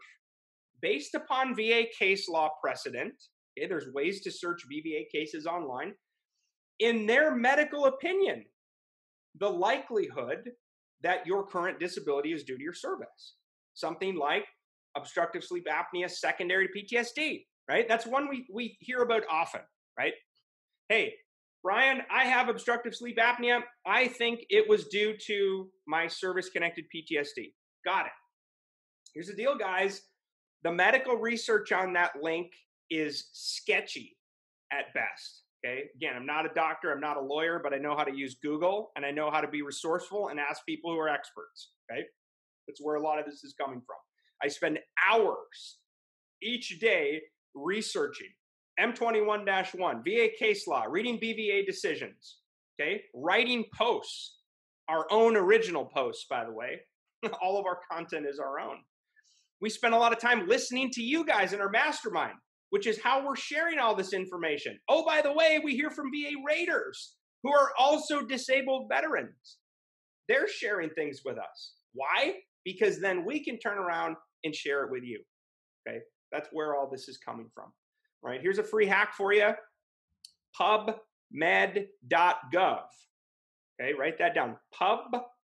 [0.82, 3.14] based upon VA case law precedent,
[3.58, 5.94] okay, there's ways to search VBA cases online,
[6.80, 8.44] in their medical opinion,
[9.40, 10.52] the likelihood
[11.02, 13.36] that your current disability is due to your service.
[13.74, 14.46] Something like
[14.96, 17.88] obstructive sleep apnea secondary to PTSD, right?
[17.88, 19.62] That's one we, we hear about often,
[19.98, 20.14] right?
[20.90, 21.14] Hey,
[21.66, 23.62] Brian, I have obstructive sleep apnea.
[23.88, 27.54] I think it was due to my service connected PTSD.
[27.84, 28.12] Got it.
[29.16, 30.04] Here's the deal, guys.
[30.64, 32.52] The medical research on that link
[32.92, 34.16] is sketchy
[34.72, 35.42] at best.
[35.66, 35.86] Okay.
[35.96, 38.36] Again, I'm not a doctor, I'm not a lawyer, but I know how to use
[38.44, 41.72] Google and I know how to be resourceful and ask people who are experts.
[41.90, 42.04] Okay.
[42.68, 43.98] That's where a lot of this is coming from.
[44.44, 44.78] I spend
[45.10, 45.80] hours
[46.44, 47.24] each day
[47.56, 48.30] researching
[48.80, 52.38] M21 1, VA case law, reading BVA decisions,
[52.80, 54.40] okay, writing posts,
[54.90, 56.82] our own original posts, by the way.
[57.42, 58.78] All of our content is our own.
[59.62, 62.36] We spend a lot of time listening to you guys in our mastermind,
[62.72, 64.78] which is how we're sharing all this information.
[64.90, 69.58] Oh, by the way, we hear from VA raters who are also disabled veterans.
[70.28, 71.74] They're sharing things with us.
[71.94, 72.34] Why?
[72.66, 75.24] Because then we can turn around and share it with you.
[75.88, 76.00] Okay,
[76.34, 77.72] that's where all this is coming from
[78.26, 78.42] right?
[78.42, 79.52] Here's a free hack for you
[80.60, 81.78] pubmed.gov.
[83.82, 84.58] Okay, write that down.
[84.74, 85.00] Pub,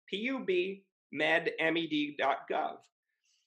[0.09, 2.76] P U B, med, M E D.gov.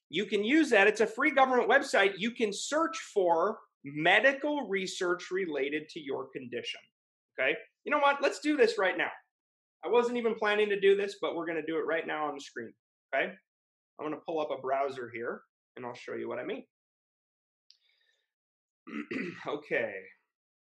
[0.10, 0.88] You can use that.
[0.88, 2.13] It's a free government website.
[2.17, 6.79] You can search for medical research related to your condition.
[7.39, 8.21] Okay, you know what?
[8.21, 9.12] Let's do this right now.
[9.84, 12.27] I wasn't even planning to do this, but we're going to do it right now
[12.27, 12.73] on the screen.
[13.13, 13.25] Okay,
[13.99, 15.41] I'm going to pull up a browser here
[15.75, 16.63] and I'll show you what I mean.
[19.48, 19.94] okay.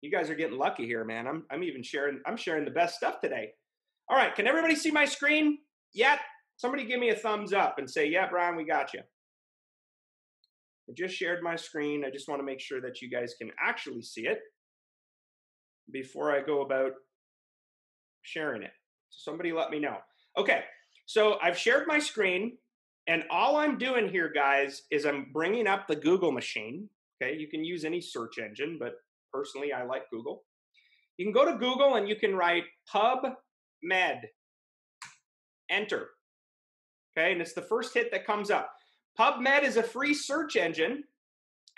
[0.00, 1.26] You guys are getting lucky here, man.
[1.26, 3.50] I'm I'm even sharing I'm sharing the best stuff today.
[4.08, 5.58] All right, can everybody see my screen?
[5.94, 6.18] Yet?
[6.56, 9.00] Somebody give me a thumbs up and say, "Yeah, Brian, we got you."
[10.88, 12.04] I just shared my screen.
[12.04, 14.40] I just want to make sure that you guys can actually see it
[15.90, 16.92] before I go about
[18.22, 18.72] sharing it.
[19.10, 19.98] So somebody let me know.
[20.36, 20.64] Okay.
[21.06, 22.56] So I've shared my screen
[23.06, 26.88] and all I'm doing here guys is I'm bringing up the Google machine
[27.22, 28.94] Okay, you can use any search engine, but
[29.32, 30.42] personally, I like Google.
[31.16, 34.20] You can go to Google and you can write PubMed,
[35.70, 36.08] enter.
[37.16, 38.72] Okay, and it's the first hit that comes up.
[39.18, 41.04] PubMed is a free search engine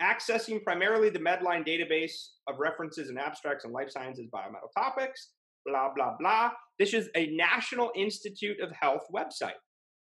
[0.01, 5.31] accessing primarily the Medline database of references and abstracts and life sciences biomedical topics,
[5.67, 6.51] blah, blah, blah.
[6.79, 9.59] This is a National Institute of Health website.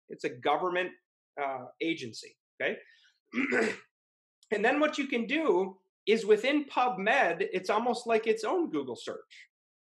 [0.09, 0.91] It's a government
[1.43, 2.77] uh, agency, okay?
[4.53, 8.97] And then what you can do is within PubMed, it's almost like its own Google
[8.97, 9.49] search,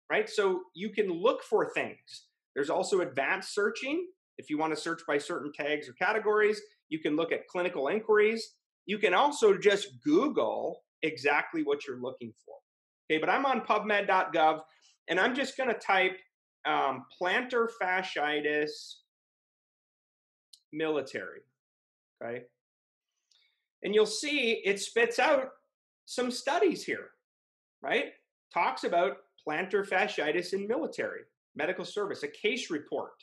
[0.10, 0.30] right?
[0.30, 2.28] So you can look for things.
[2.56, 4.08] There's also advanced searching.
[4.38, 7.88] If you want to search by certain tags or categories, you can look at clinical
[7.88, 8.56] inquiries.
[8.86, 12.56] You can also just Google exactly what you're looking for.
[13.10, 14.62] Okay, but I'm on pubmed.gov
[15.08, 16.17] and I'm just going to type
[16.65, 18.69] um, plantar fasciitis
[20.71, 21.41] military.
[22.21, 22.43] Okay,
[23.84, 25.50] and you'll see it spits out
[26.06, 27.10] some studies here,
[27.82, 28.13] right?
[28.54, 29.17] Talks about
[29.48, 31.22] plantar fasciitis in military,
[31.56, 33.13] medical service, a case report.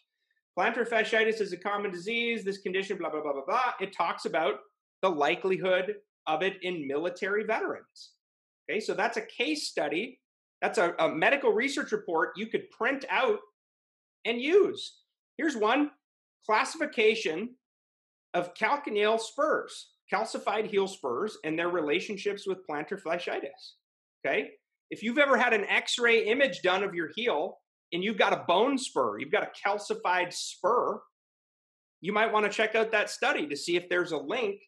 [0.58, 3.72] Plantar fasciitis is a common disease, this condition, blah, blah, blah, blah, blah.
[3.80, 4.54] It talks about
[5.02, 8.12] the likelihood of it in military veterans.
[8.68, 10.18] Okay, so that's a case study.
[10.60, 13.38] That's a, a medical research report you could print out
[14.24, 14.98] and use.
[15.36, 15.90] Here's one
[16.44, 17.50] classification
[18.34, 23.74] of calcaneal spurs calcified heel spurs and their relationships with plantar fasciitis.
[24.24, 24.50] Okay.
[24.90, 27.58] If you've ever had an x ray image done of your heel
[27.92, 31.00] and you've got a bone spur, you've got a calcified spur,
[32.00, 34.60] you might want to check out that study to see if there's a link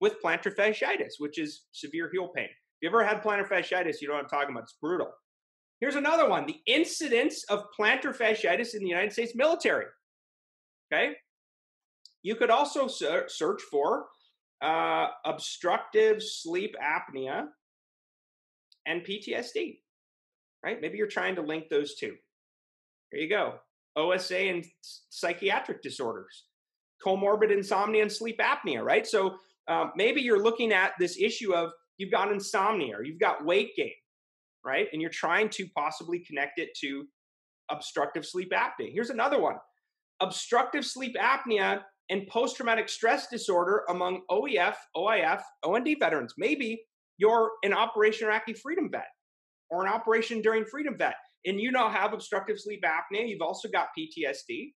[0.00, 2.46] with plantar fasciitis, which is severe heel pain.
[2.46, 4.64] If you ever had plantar fasciitis, you know what I'm talking about.
[4.64, 5.10] It's brutal.
[5.80, 9.86] Here's another one the incidence of plantar fasciitis in the United States military.
[10.92, 11.12] Okay.
[12.22, 14.06] You could also search for
[14.62, 17.46] uh, obstructive sleep apnea,
[18.86, 19.78] and PTSD.
[20.64, 20.80] Right?
[20.80, 22.16] Maybe you're trying to link those two.
[23.10, 23.54] There you go.
[23.96, 24.64] OSA and
[25.08, 26.44] psychiatric disorders.
[27.04, 29.06] comorbid insomnia and sleep apnea, right?
[29.06, 29.36] So
[29.68, 33.70] um, maybe you're looking at this issue of you've got insomnia or you've got weight
[33.74, 33.92] gain,
[34.64, 34.88] right?
[34.92, 37.06] And you're trying to possibly connect it to
[37.70, 38.92] obstructive sleep apnea.
[38.92, 39.56] Here's another one
[40.20, 41.80] obstructive sleep apnea
[42.10, 46.34] and post traumatic stress disorder among OEF, OIF, OND veterans.
[46.36, 46.82] Maybe
[47.16, 49.06] you're an Operation Iraqi Freedom vet
[49.70, 51.14] or an Operation Enduring Freedom vet,
[51.46, 53.28] and you now have obstructive sleep apnea.
[53.28, 54.72] You've also got PTSD.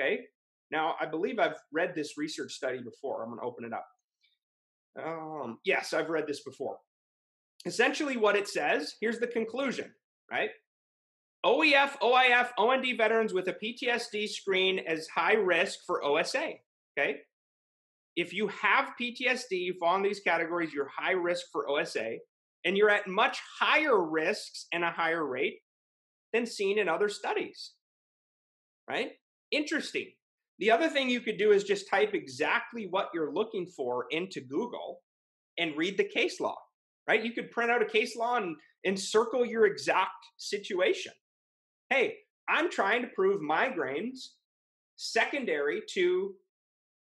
[0.00, 0.20] Okay.
[0.70, 3.22] Now, I believe I've read this research study before.
[3.22, 3.86] I'm going to open it up.
[5.00, 6.78] Um, yes, I've read this before.
[7.66, 9.92] Essentially, what it says here's the conclusion,
[10.30, 10.50] right?
[11.44, 16.54] OEF, OIF, OND veterans with a PTSD screen as high risk for OSA.
[16.98, 17.16] Okay.
[18.16, 22.16] If you have PTSD, you fall in these categories, you're high risk for OSA,
[22.64, 25.58] and you're at much higher risks and a higher rate
[26.32, 27.72] than seen in other studies.
[28.88, 29.12] Right?
[29.50, 30.12] Interesting.
[30.60, 34.40] The other thing you could do is just type exactly what you're looking for into
[34.40, 35.00] Google
[35.58, 36.56] and read the case law,
[37.08, 37.24] right?
[37.24, 41.12] You could print out a case law and, and circle your exact situation
[41.90, 42.16] hey,
[42.48, 44.28] I'm trying to prove migraines
[44.96, 46.34] secondary to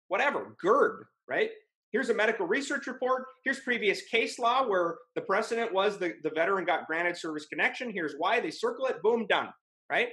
[0.08, 1.50] whatever, GERD, right?
[1.92, 3.24] Here's a medical research report.
[3.44, 7.92] Here's previous case law where the precedent was the, the veteran got granted service connection.
[7.92, 9.50] Here's why they circle it, boom, done,
[9.90, 10.08] right?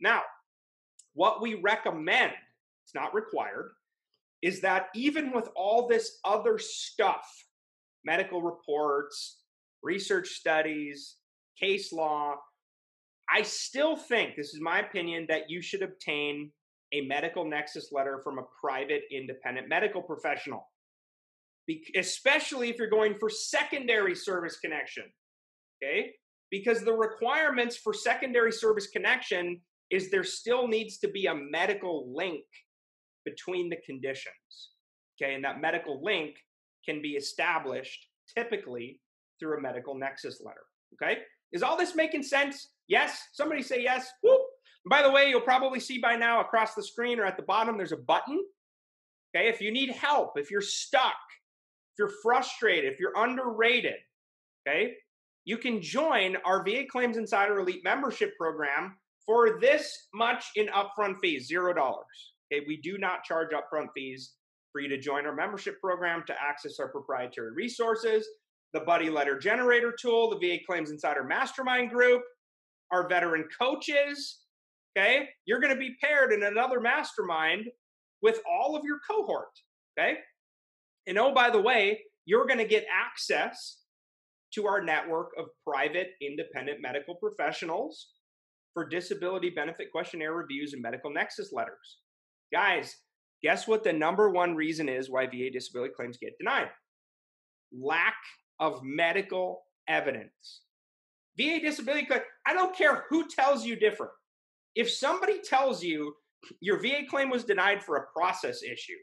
[0.00, 0.22] Now,
[1.14, 2.32] what we recommend,
[2.84, 3.72] it's not required,
[4.42, 7.26] is that even with all this other stuff,
[8.04, 9.40] medical reports,
[9.82, 11.16] research studies,
[11.58, 12.36] case law,
[13.28, 16.50] I still think, this is my opinion, that you should obtain
[16.92, 20.68] a medical nexus letter from a private independent medical professional,
[21.66, 25.04] Be- especially if you're going for secondary service connection.
[25.82, 26.12] Okay?
[26.50, 29.60] Because the requirements for secondary service connection
[29.90, 32.44] is there still needs to be a medical link
[33.24, 34.70] between the conditions.
[35.20, 35.34] Okay?
[35.34, 36.36] And that medical link
[36.84, 38.06] can be established
[38.36, 39.00] typically
[39.40, 40.62] through a medical nexus letter.
[40.94, 41.22] Okay?
[41.52, 42.70] Is all this making sense?
[42.88, 43.20] Yes?
[43.32, 44.08] Somebody say yes.
[44.22, 44.40] Whoop.
[44.88, 47.76] By the way, you'll probably see by now across the screen or at the bottom,
[47.76, 48.40] there's a button.
[49.34, 51.16] Okay, if you need help, if you're stuck,
[51.92, 53.96] if you're frustrated, if you're underrated,
[54.66, 54.94] okay,
[55.44, 61.16] you can join our VA Claims Insider Elite membership program for this much in upfront
[61.20, 62.34] fees, zero dollars.
[62.52, 64.34] Okay, we do not charge upfront fees
[64.72, 68.26] for you to join our membership program to access our proprietary resources,
[68.72, 72.22] the Buddy Letter Generator tool, the VA Claims Insider Mastermind group,
[72.92, 74.40] our veteran coaches.
[74.96, 75.28] Okay.
[75.44, 77.66] You're going to be paired in another mastermind
[78.22, 79.50] with all of your cohort.
[79.98, 80.18] Okay.
[81.06, 83.78] And oh, by the way, you're going to get access
[84.54, 88.08] to our network of private independent medical professionals
[88.74, 91.98] for disability benefit questionnaire reviews and medical nexus letters.
[92.52, 92.96] Guys,
[93.42, 96.68] guess what the number one reason is why VA disability claims get denied?
[97.72, 98.16] Lack
[98.60, 100.62] of medical evidence.
[101.38, 104.12] VA disability claim, I don't care who tells you different.
[104.74, 106.14] If somebody tells you
[106.60, 108.96] your VA claim was denied for a process issue,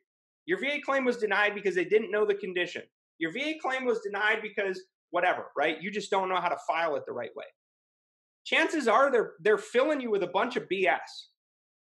[0.45, 2.83] your VA claim was denied because they didn't know the condition,
[3.19, 4.81] your VA claim was denied because
[5.11, 5.81] whatever, right?
[5.81, 7.45] You just don't know how to file it the right way.
[8.45, 10.97] Chances are they're they're filling you with a bunch of BS.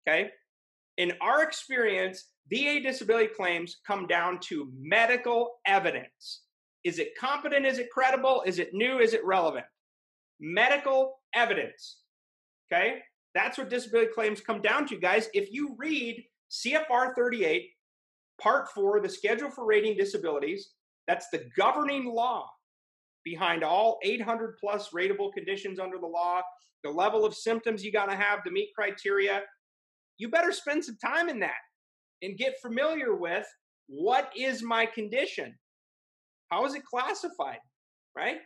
[0.07, 0.29] Okay?
[0.97, 6.43] In our experience, VA disability claims come down to medical evidence.
[6.83, 7.65] Is it competent?
[7.65, 8.43] Is it credible?
[8.45, 8.99] Is it new?
[8.99, 9.65] Is it relevant?
[10.39, 11.97] Medical evidence.
[12.71, 12.99] Okay?
[13.33, 15.29] That's what disability claims come down to, guys.
[15.33, 17.69] If you read CFR 38,
[18.41, 20.71] Part 4, the Schedule for Rating Disabilities,
[21.07, 22.49] that's the governing law
[23.23, 26.41] behind all 800 plus rateable conditions under the law,
[26.83, 29.41] the level of symptoms you got to have to meet criteria.
[30.17, 31.59] You better spend some time in that
[32.21, 33.45] and get familiar with
[33.87, 35.57] what is my condition?
[36.49, 37.59] How is it classified?
[38.15, 38.37] Right?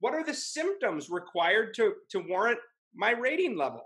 [0.00, 2.58] What are the symptoms required to, to warrant
[2.94, 3.82] my rating level?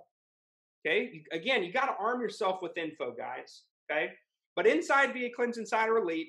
[0.84, 3.62] Okay, again, you got to arm yourself with info, guys.
[3.90, 4.10] Okay,
[4.56, 6.28] but inside VA Claims Insider Elite,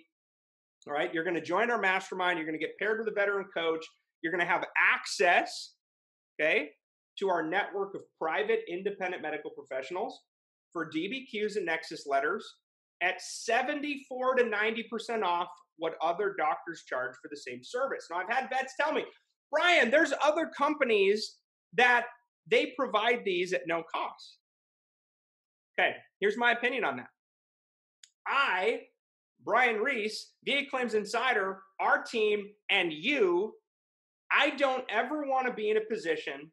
[0.88, 2.38] all right, you're going to join our mastermind.
[2.38, 3.86] You're going to get paired with a veteran coach.
[4.22, 5.74] You're going to have access,
[6.40, 6.70] okay,
[7.20, 10.22] to our network of private independent medical professionals
[10.72, 12.46] for DBQs and Nexus letters
[13.02, 18.08] at 74 to 90% off what other doctors charge for the same service.
[18.10, 19.04] Now, I've had vets tell me,
[19.54, 21.36] Brian, there's other companies
[21.74, 22.06] that
[22.50, 24.40] they provide these at no cost.
[25.80, 27.08] Okay, here's my opinion on that.
[28.28, 28.82] I,
[29.44, 33.54] Brian Reese, VA Claims Insider, our team, and you,
[34.32, 36.52] I don't ever want to be in a position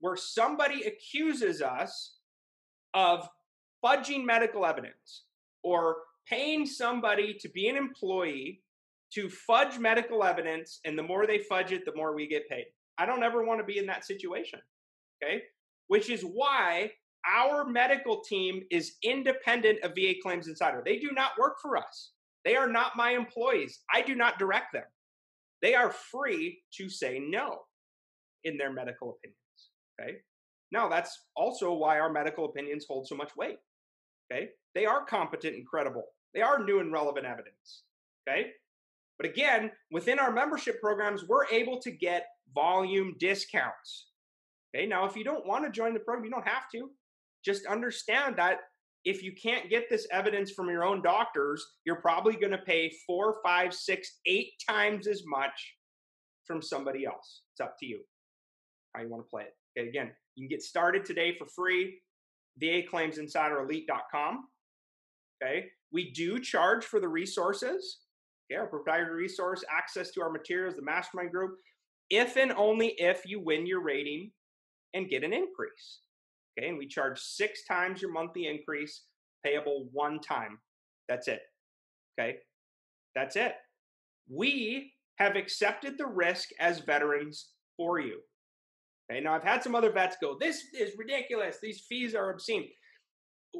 [0.00, 2.16] where somebody accuses us
[2.94, 3.28] of
[3.84, 5.24] fudging medical evidence
[5.62, 5.96] or
[6.28, 8.62] paying somebody to be an employee
[9.14, 12.66] to fudge medical evidence, and the more they fudge it, the more we get paid.
[12.98, 14.60] I don't ever want to be in that situation.
[15.22, 15.42] Okay.
[15.88, 16.92] Which is why
[17.26, 20.82] our medical team is independent of VA Claims Insider.
[20.84, 22.12] They do not work for us,
[22.44, 23.80] they are not my employees.
[23.92, 24.84] I do not direct them.
[25.62, 27.58] They are free to say no
[28.44, 29.36] in their medical opinions.
[30.00, 30.18] Okay.
[30.72, 33.58] Now, that's also why our medical opinions hold so much weight.
[34.32, 34.50] Okay.
[34.74, 36.04] They are competent and credible,
[36.34, 37.82] they are new and relevant evidence.
[38.28, 38.50] Okay.
[39.20, 44.06] But again, within our membership programs, we're able to get volume discounts.
[44.74, 44.86] Okay.
[44.86, 46.88] Now, if you don't want to join the program, you don't have to.
[47.44, 48.60] Just understand that
[49.04, 52.92] if you can't get this evidence from your own doctors, you're probably going to pay
[53.06, 55.74] four, five, six, eight times as much
[56.46, 57.42] from somebody else.
[57.52, 58.00] It's up to you
[58.94, 59.54] how you want to play it.
[59.78, 62.00] Okay, again, you can get started today for free.
[62.62, 64.44] VAClaimsinsiderelite.com.
[65.42, 67.98] Okay, we do charge for the resources.
[68.56, 71.56] Our proprietary resource, access to our materials, the mastermind group,
[72.10, 74.32] if and only if you win your rating
[74.94, 76.00] and get an increase.
[76.58, 79.04] Okay, and we charge six times your monthly increase,
[79.44, 80.58] payable one time.
[81.08, 81.40] That's it.
[82.18, 82.38] Okay,
[83.14, 83.54] that's it.
[84.28, 88.20] We have accepted the risk as veterans for you.
[89.10, 91.58] Okay, now I've had some other vets go, this is ridiculous.
[91.62, 92.68] These fees are obscene.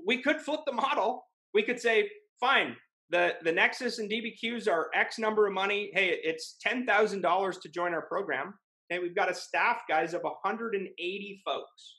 [0.07, 1.24] We could flip the model.
[1.55, 2.09] We could say,
[2.41, 2.76] fine,
[3.11, 5.90] the, the Nexus and DBQs are X number of money.
[5.92, 8.54] Hey, it's $10,000 to join our program.
[8.90, 11.96] Okay, we've got a staff, guys, of 180 folks.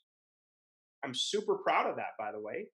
[1.04, 2.68] I'm super proud of that, by the way.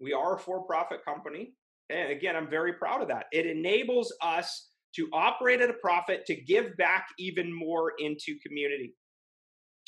[0.00, 1.52] We are a for profit company.
[1.90, 3.26] And again, I'm very proud of that.
[3.32, 8.94] It enables us to operate at a profit, to give back even more into community,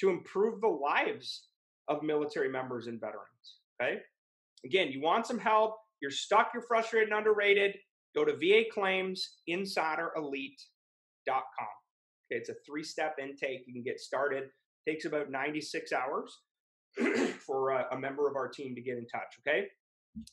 [0.01, 1.49] to improve the lives
[1.89, 3.57] of military members and veterans.
[3.80, 4.01] Okay.
[4.64, 7.76] Again, you want some help, you're stuck, you're frustrated and underrated,
[8.14, 11.66] go to VA Claims Insider Elite.com.
[12.30, 13.64] Okay, it's a three step intake.
[13.66, 14.44] You can get started.
[14.44, 16.38] It takes about 96 hours.
[17.46, 19.38] for a, a member of our team to get in touch.
[19.46, 19.66] Okay.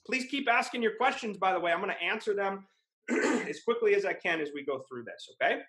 [0.06, 1.72] Please keep asking your questions, by the way.
[1.72, 2.66] I'm going to answer them
[3.48, 5.28] as quickly as I can as we go through this.
[5.34, 5.60] Okay.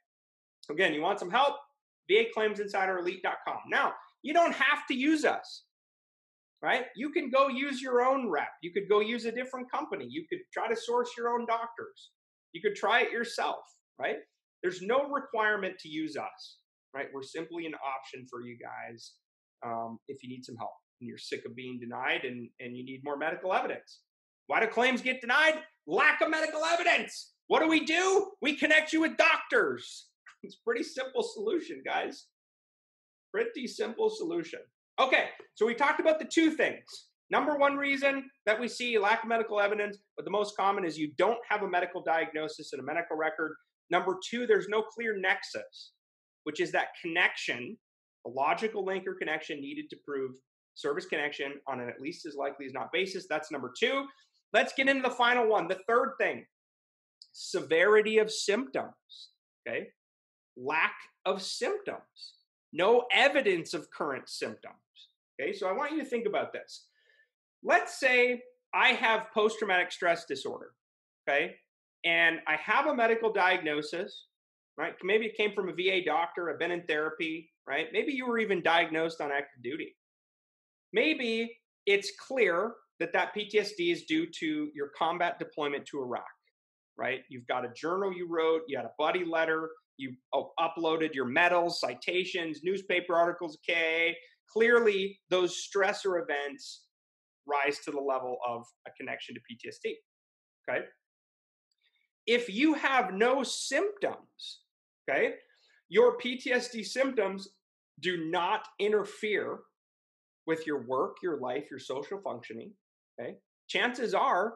[0.70, 1.56] Again, you want some help?
[2.10, 3.58] VAClaimsinsiderelite.com.
[3.70, 3.92] Now,
[4.22, 5.64] you don't have to use us,
[6.66, 6.86] right?
[6.96, 8.48] You can go use your own rep.
[8.60, 10.04] You could go use a different company.
[10.10, 12.10] You could try to source your own doctors.
[12.52, 13.60] You could try it yourself,
[14.00, 14.16] right?
[14.64, 16.56] There's no requirement to use us,
[16.92, 17.06] right?
[17.14, 19.12] We're simply an option for you guys
[19.64, 22.84] um, if you need some help and you're sick of being denied and, and you
[22.84, 24.00] need more medical evidence.
[24.48, 25.60] Why do claims get denied?
[25.86, 27.34] Lack of medical evidence.
[27.46, 28.32] What do we do?
[28.42, 30.06] We connect you with doctors.
[30.42, 32.26] It's pretty simple solution, guys.
[33.32, 34.60] Pretty simple solution.
[34.98, 36.84] Okay, so we talked about the two things.
[37.30, 40.96] Number one reason that we see lack of medical evidence, but the most common is
[40.96, 43.54] you don't have a medical diagnosis and a medical record.
[43.90, 45.92] Number two, there's no clear nexus,
[46.44, 47.76] which is that connection
[48.26, 50.32] a logical link or connection needed to prove
[50.74, 53.26] service connection on an at least as likely as not basis.
[53.28, 54.04] That's number two.
[54.52, 55.68] Let's get into the final one.
[55.68, 56.44] The third thing
[57.32, 59.30] severity of symptoms.
[59.66, 59.88] Okay.
[60.56, 60.94] Lack
[61.24, 62.35] of symptoms.
[62.76, 64.74] No evidence of current symptoms.
[65.40, 65.52] Okay.
[65.52, 66.86] So I want you to think about this.
[67.62, 68.42] Let's say
[68.74, 70.72] I have post traumatic stress disorder.
[71.28, 71.56] Okay.
[72.04, 74.26] And I have a medical diagnosis,
[74.78, 74.94] right?
[75.02, 76.50] Maybe it came from a VA doctor.
[76.50, 77.88] I've been in therapy right?
[77.92, 79.96] Maybe you were even diagnosed on active duty.
[80.92, 86.24] Maybe it's clear that that PTSD is due to your combat deployment to Iraq,
[86.96, 87.20] right?
[87.28, 91.26] You've got a journal you wrote, you had a buddy letter, you oh, uploaded your
[91.26, 94.12] medals, citations, newspaper articles, KA.
[94.52, 96.84] Clearly, those stressor events
[97.46, 99.94] rise to the level of a connection to PTSD.
[100.68, 100.86] Okay.
[102.26, 104.60] If you have no symptoms,
[105.08, 105.34] okay,
[105.88, 107.48] your PTSD symptoms
[108.00, 109.60] do not interfere
[110.46, 112.72] with your work, your life, your social functioning.
[113.18, 113.36] Okay.
[113.68, 114.54] Chances are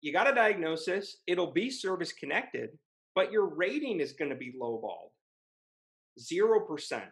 [0.00, 2.70] you got a diagnosis, it'll be service connected,
[3.18, 5.10] but your rating is going to be lowballed
[6.20, 7.02] 0%,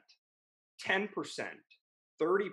[0.86, 1.08] 10%,
[2.22, 2.48] 30%.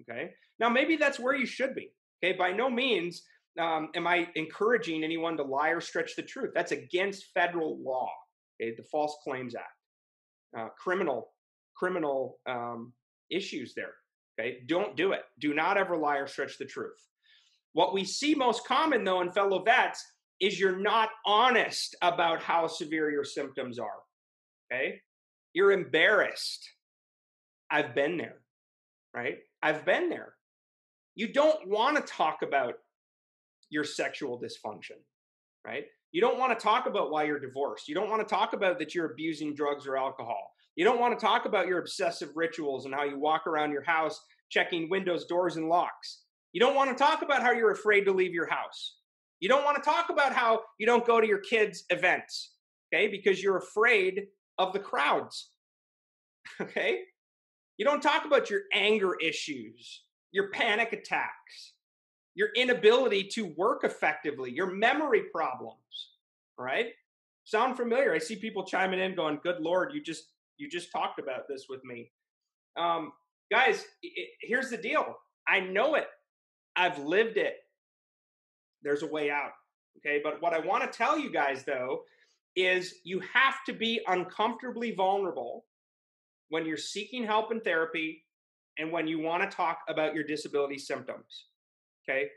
[0.00, 0.30] Okay.
[0.58, 1.92] Now, maybe that's where you should be.
[2.18, 2.36] Okay.
[2.36, 3.22] By no means
[3.60, 6.50] um, am I encouraging anyone to lie or stretch the truth.
[6.52, 8.10] That's against federal law,
[8.60, 11.28] okay, the False Claims Act, uh, criminal
[11.76, 12.92] criminal um,
[13.30, 13.94] issues there.
[14.36, 15.22] Okay, don't do it.
[15.38, 16.98] Do not ever lie or stretch the truth.
[17.72, 20.04] What we see most common though in fellow vets
[20.40, 24.02] is you're not honest about how severe your symptoms are.
[24.72, 25.00] Okay,
[25.54, 26.68] you're embarrassed.
[27.70, 28.36] I've been there,
[29.14, 29.38] right?
[29.62, 30.34] I've been there.
[31.14, 32.74] You don't want to talk about
[33.70, 34.98] your sexual dysfunction.
[35.66, 35.84] right?
[36.12, 37.88] You don't want to talk about why you're divorced.
[37.88, 40.52] You don't want to talk about that you're abusing drugs or alcohol.
[40.76, 43.84] You don't want to talk about your obsessive rituals and how you walk around your
[43.84, 44.20] house
[44.50, 46.22] checking windows, doors, and locks.
[46.52, 48.96] You don't want to talk about how you're afraid to leave your house.
[49.44, 52.54] You don't want to talk about how you don't go to your kids' events,
[52.88, 55.50] okay, because you're afraid of the crowds,
[56.62, 57.00] okay?
[57.76, 61.74] You don't talk about your anger issues, your panic attacks,
[62.34, 66.12] your inability to work effectively, your memory problems,
[66.58, 66.86] right?
[67.44, 68.14] Sound familiar?
[68.14, 70.24] I see people chiming in going, "Good lord, you just
[70.56, 72.10] you just talked about this with me."
[72.78, 73.12] Um,
[73.52, 75.14] guys, it, here's the deal.
[75.46, 76.08] I know it.
[76.76, 77.56] I've lived it.
[78.84, 79.52] There's a way out.
[79.98, 80.20] Okay.
[80.22, 82.02] But what I want to tell you guys, though,
[82.56, 85.64] is you have to be uncomfortably vulnerable
[86.50, 88.24] when you're seeking help in therapy
[88.78, 91.46] and when you want to talk about your disability symptoms.
[92.08, 92.28] Okay.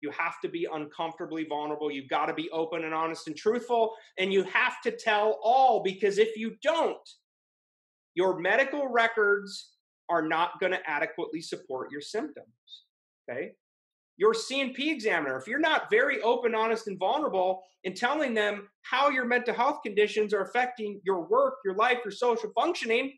[0.00, 1.90] You have to be uncomfortably vulnerable.
[1.90, 3.94] You've got to be open and honest and truthful.
[4.18, 6.96] And you have to tell all because if you don't,
[8.14, 9.72] your medical records
[10.08, 12.46] are not going to adequately support your symptoms.
[13.28, 13.52] Okay.
[14.20, 19.08] Your C&P examiner, if you're not very open, honest, and vulnerable in telling them how
[19.08, 23.14] your mental health conditions are affecting your work, your life, your social functioning,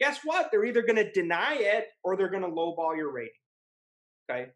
[0.00, 0.48] guess what?
[0.50, 3.32] They're either going to deny it or they're going to lowball your rating.
[4.30, 4.46] Okay.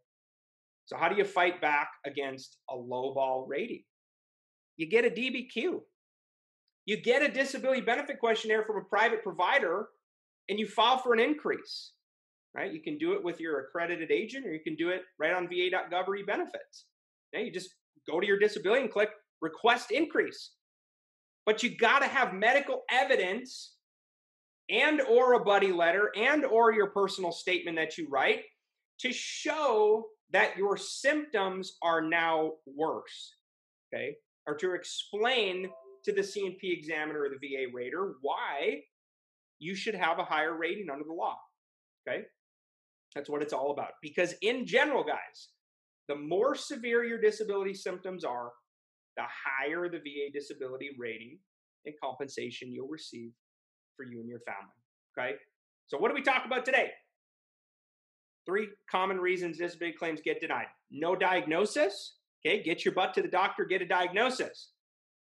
[0.86, 3.84] So, how do you fight back against a lowball rating?
[4.78, 5.80] You get a DBQ.
[6.86, 9.88] You get a disability benefit questionnaire from a private provider
[10.48, 11.92] and you file for an increase,
[12.54, 12.72] right?
[12.72, 15.48] You can do it with your accredited agent or you can do it right on
[15.48, 16.86] va.gov or benefits.
[17.32, 17.70] Now you just
[18.08, 20.52] go to your disability and click request increase.
[21.46, 23.76] But you got to have medical evidence
[24.68, 28.42] and or a buddy letter and or your personal statement that you write
[29.00, 33.34] to show that your symptoms are now worse
[33.92, 34.14] okay
[34.46, 35.68] or to explain
[36.04, 38.80] to the C&P examiner or the VA rater why
[39.58, 41.36] you should have a higher rating under the law.
[42.08, 42.24] Okay?
[43.14, 43.92] That's what it's all about.
[44.02, 45.48] Because in general, guys,
[46.08, 48.50] the more severe your disability symptoms are,
[49.16, 51.38] the higher the VA disability rating
[51.86, 53.32] and compensation you'll receive
[53.96, 54.72] for you and your family.
[55.18, 55.36] Okay?
[55.88, 56.90] So, what do we talk about today?
[58.46, 62.14] Three common reasons disability claims get denied no diagnosis.
[62.44, 64.70] Okay, get your butt to the doctor, get a diagnosis.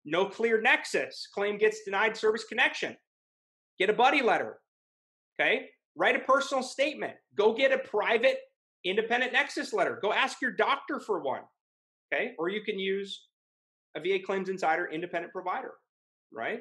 [0.05, 1.29] No clear nexus.
[1.35, 2.97] Claim gets denied service connection.
[3.79, 4.59] Get a buddy letter.
[5.41, 5.71] Okay.
[5.97, 7.15] Write a personal statement.
[7.37, 8.39] Go get a private
[8.85, 9.99] independent nexus letter.
[10.01, 11.43] Go ask your doctor for one.
[12.13, 12.33] Okay.
[12.39, 13.27] Or you can use
[13.97, 15.73] a VA Claims Insider independent provider.
[16.33, 16.61] Right.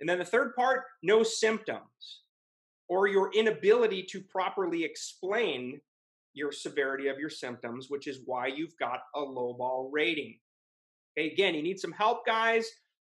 [0.00, 2.22] And then the third part no symptoms
[2.88, 5.80] or your inability to properly explain
[6.34, 10.36] your severity of your symptoms, which is why you've got a low ball rating.
[11.16, 12.66] Okay, again, you need some help, guys.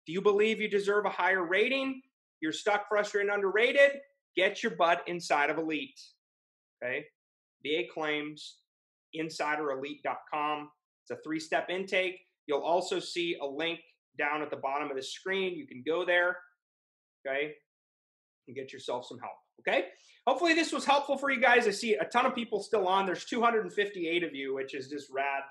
[0.06, 2.02] Do you believe you deserve a higher rating?
[2.40, 3.92] You're stuck, frustrated, underrated.
[4.36, 6.00] Get your butt inside of Elite.
[6.82, 7.04] Okay.
[7.64, 8.58] VA claims,
[9.16, 10.70] insiderelite.com.
[11.02, 12.18] It's a three step intake.
[12.46, 13.80] You'll also see a link
[14.18, 15.56] down at the bottom of the screen.
[15.56, 16.36] You can go there.
[17.26, 17.52] Okay.
[18.46, 19.32] And get yourself some help.
[19.60, 19.86] Okay.
[20.26, 21.66] Hopefully, this was helpful for you guys.
[21.66, 23.06] I see a ton of people still on.
[23.06, 25.42] There's 258 of you, which is just rad.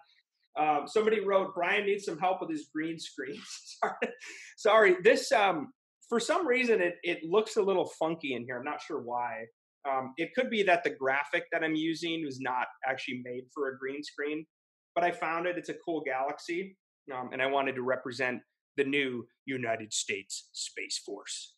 [0.56, 3.40] Um, somebody wrote, Brian needs some help with his green screen.
[3.82, 4.14] sorry.
[4.58, 4.96] sorry.
[5.04, 5.74] This, um,
[6.14, 8.60] for some reason it, it looks a little funky in here.
[8.60, 9.46] I'm not sure why.
[9.90, 13.70] Um, it could be that the graphic that I'm using was not actually made for
[13.70, 14.46] a green screen,
[14.94, 15.58] but I found it.
[15.58, 16.78] It's a cool galaxy,
[17.12, 18.42] um, and I wanted to represent
[18.78, 21.56] the new United States Space Force.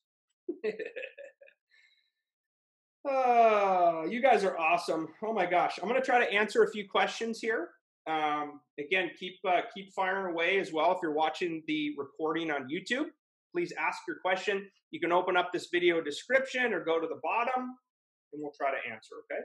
[3.06, 5.10] oh, you guys are awesome.
[5.22, 5.80] Oh my gosh.
[5.82, 7.72] I'm going to try to answer a few questions here.
[8.08, 12.70] Um, again, keep uh, keep firing away as well if you're watching the recording on
[12.70, 13.08] YouTube
[13.56, 14.68] please ask your question.
[14.92, 17.76] You can open up this video description or go to the bottom
[18.34, 19.44] and we'll try to answer, okay?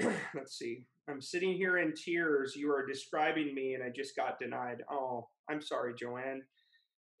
[0.00, 0.16] Okay.
[0.34, 0.84] Let's see.
[1.10, 2.54] I'm sitting here in tears.
[2.56, 4.78] You are describing me and I just got denied.
[4.90, 6.42] Oh, I'm sorry, Joanne.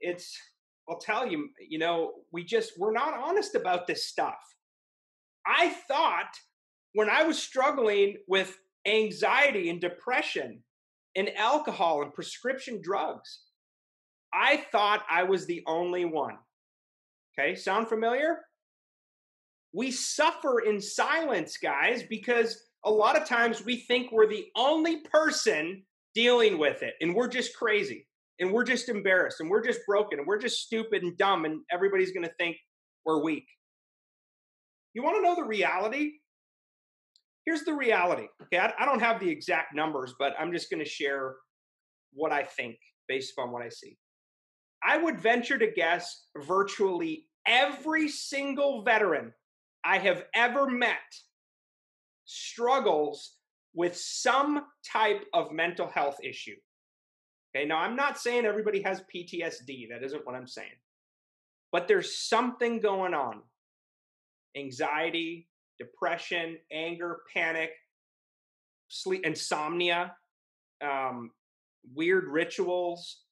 [0.00, 0.34] It's,
[0.88, 4.38] I'll tell you, you know, we just, we're not honest about this stuff.
[5.46, 6.32] I thought
[6.94, 10.62] when I was struggling with anxiety and depression
[11.16, 13.40] and alcohol and prescription drugs.
[14.32, 16.38] I thought I was the only one.
[17.38, 18.40] Okay, sound familiar?
[19.72, 25.00] We suffer in silence, guys, because a lot of times we think we're the only
[25.00, 25.82] person
[26.14, 28.06] dealing with it and we're just crazy
[28.38, 31.60] and we're just embarrassed and we're just broken and we're just stupid and dumb and
[31.70, 32.56] everybody's going to think
[33.04, 33.46] we're weak.
[34.94, 36.12] You want to know the reality?
[37.44, 38.26] Here's the reality.
[38.42, 41.36] Okay, I, I don't have the exact numbers, but I'm just going to share
[42.12, 42.76] what I think
[43.08, 43.96] based upon what I see.
[44.84, 49.32] I would venture to guess virtually every single veteran
[49.84, 50.96] I have ever met
[52.24, 53.36] struggles
[53.74, 56.56] with some type of mental health issue.
[57.54, 60.68] Okay, now I'm not saying everybody has PTSD, that isn't what I'm saying.
[61.70, 63.42] But there's something going on
[64.56, 65.48] anxiety,
[65.82, 67.70] depression, anger, panic,
[68.88, 70.14] sleep, insomnia,
[70.82, 71.30] um,
[71.94, 73.22] weird rituals,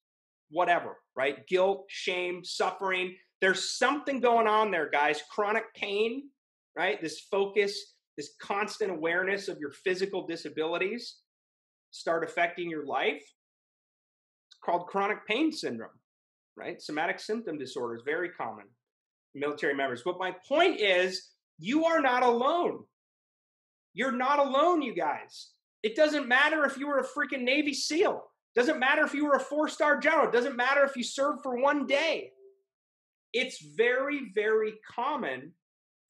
[0.51, 1.47] whatever, right?
[1.47, 3.17] Guilt, shame, suffering.
[3.41, 5.23] There's something going on there, guys.
[5.31, 6.31] Chronic pain,
[6.77, 7.01] right?
[7.01, 11.17] This focus, this constant awareness of your physical disabilities
[11.91, 13.23] start affecting your life.
[13.23, 15.91] It's called chronic pain syndrome,
[16.57, 16.81] right?
[16.81, 18.67] Somatic symptom disorders, very common
[19.35, 20.03] military members.
[20.05, 21.31] But my point is,
[21.61, 22.85] you are not alone.
[23.93, 25.51] You're not alone, you guys.
[25.83, 28.23] It doesn't matter if you were a freaking Navy SEAL.
[28.57, 30.31] Doesn't matter if you were a four star general.
[30.31, 32.31] Doesn't matter if you served for one day.
[33.33, 35.53] It's very, very common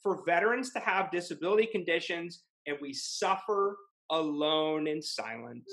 [0.03, 3.77] for veterans to have disability conditions, and we suffer
[4.11, 5.71] alone in silence.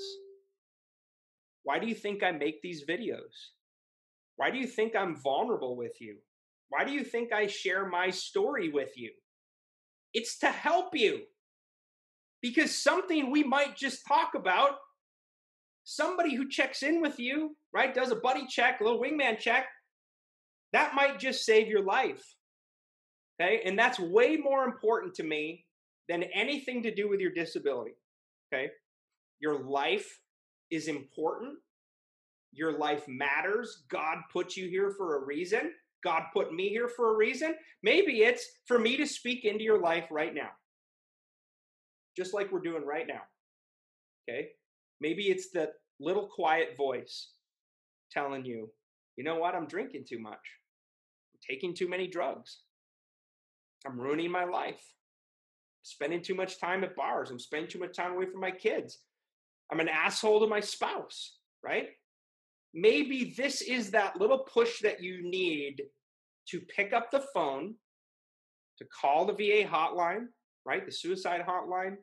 [1.62, 3.52] Why do you think I make these videos?
[4.36, 6.16] Why do you think I'm vulnerable with you?
[6.68, 9.10] Why do you think I share my story with you?
[10.14, 11.22] It's to help you.
[12.40, 14.76] Because something we might just talk about,
[15.84, 19.66] somebody who checks in with you, right, does a buddy check, a little wingman check,
[20.72, 22.22] that might just save your life.
[23.40, 23.62] Okay.
[23.64, 25.64] And that's way more important to me
[26.08, 27.92] than anything to do with your disability.
[28.52, 28.68] Okay.
[29.40, 30.20] Your life
[30.70, 31.58] is important.
[32.52, 33.84] Your life matters.
[33.88, 35.72] God put you here for a reason.
[36.04, 37.54] God put me here for a reason.
[37.82, 40.50] Maybe it's for me to speak into your life right now,
[42.16, 43.22] just like we're doing right now.
[44.28, 44.48] Okay.
[45.00, 45.70] Maybe it's the
[46.00, 47.30] little quiet voice
[48.12, 48.70] telling you,
[49.16, 49.54] you know what?
[49.54, 50.34] I'm drinking too much.
[50.34, 52.60] I'm taking too many drugs.
[53.86, 54.82] I'm ruining my life.
[55.82, 57.30] spending too much time at bars.
[57.30, 58.98] I'm spending too much time away from my kids.
[59.72, 61.88] I'm an asshole to my spouse, right?
[62.74, 65.82] Maybe this is that little push that you need
[66.48, 67.74] to pick up the phone,
[68.78, 70.26] to call the VA hotline,
[70.64, 70.84] right?
[70.84, 71.96] The suicide hotline.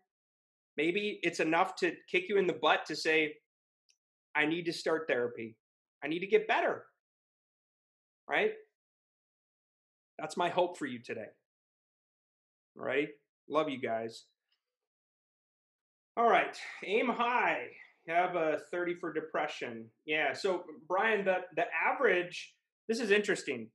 [0.78, 3.36] Maybe it's enough to kick you in the butt to say,
[4.36, 5.56] I need to start therapy.
[6.04, 6.86] I need to get better,
[8.30, 8.52] right?
[10.20, 11.28] That's my hope for you today.
[12.78, 13.10] All right.
[13.50, 14.26] Love you guys.
[16.18, 16.58] All right.
[16.84, 17.68] Aim high.
[18.08, 19.86] Have a 30 for depression.
[20.06, 20.34] Yeah.
[20.34, 22.54] So, Brian, the, the average,
[22.88, 23.70] this is interesting.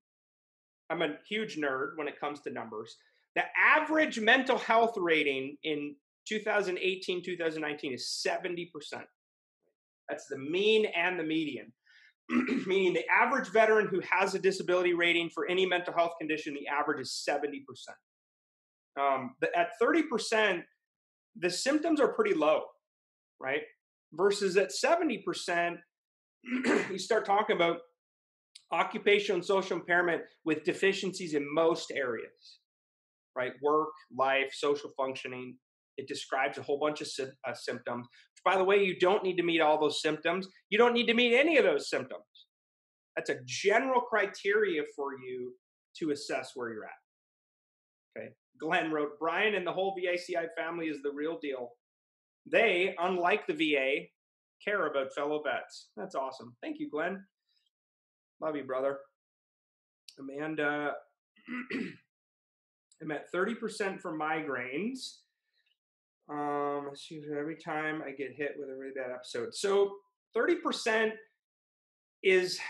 [0.88, 2.96] I'm a huge nerd when it comes to numbers.
[3.34, 5.96] The average mental health rating in
[6.28, 8.68] 2018, 2019 is 70%.
[10.08, 11.72] That's the mean and the median.
[12.66, 16.68] Meaning the average veteran who has a disability rating for any mental health condition, the
[16.68, 17.62] average is 70%.
[19.00, 20.62] Um, at 30%,
[21.36, 22.62] the symptoms are pretty low,
[23.40, 23.62] right?
[24.12, 25.76] Versus at 70%,
[26.90, 27.78] you start talking about
[28.72, 32.58] occupational and social impairment with deficiencies in most areas,
[33.36, 33.52] right?
[33.62, 35.56] Work, life, social functioning.
[35.96, 38.06] It describes a whole bunch of sy- uh, symptoms.
[38.06, 40.48] Which, by the way, you don't need to meet all those symptoms.
[40.70, 42.24] You don't need to meet any of those symptoms.
[43.16, 45.54] That's a general criteria for you
[45.98, 46.90] to assess where you're at.
[48.18, 48.28] Okay.
[48.60, 51.70] Glenn wrote, Brian and the whole VACI family is the real deal.
[52.46, 54.06] They, unlike the VA,
[54.64, 55.88] care about fellow vets.
[55.96, 56.56] That's awesome.
[56.62, 57.24] Thank you, Glenn.
[58.40, 58.98] Love you, brother.
[60.18, 60.92] Amanda,
[63.02, 65.18] I'm at 30% for migraines.
[66.28, 69.54] Um, excuse me, every time I get hit with a really bad episode.
[69.54, 69.96] So
[70.36, 71.12] 30%
[72.22, 72.60] is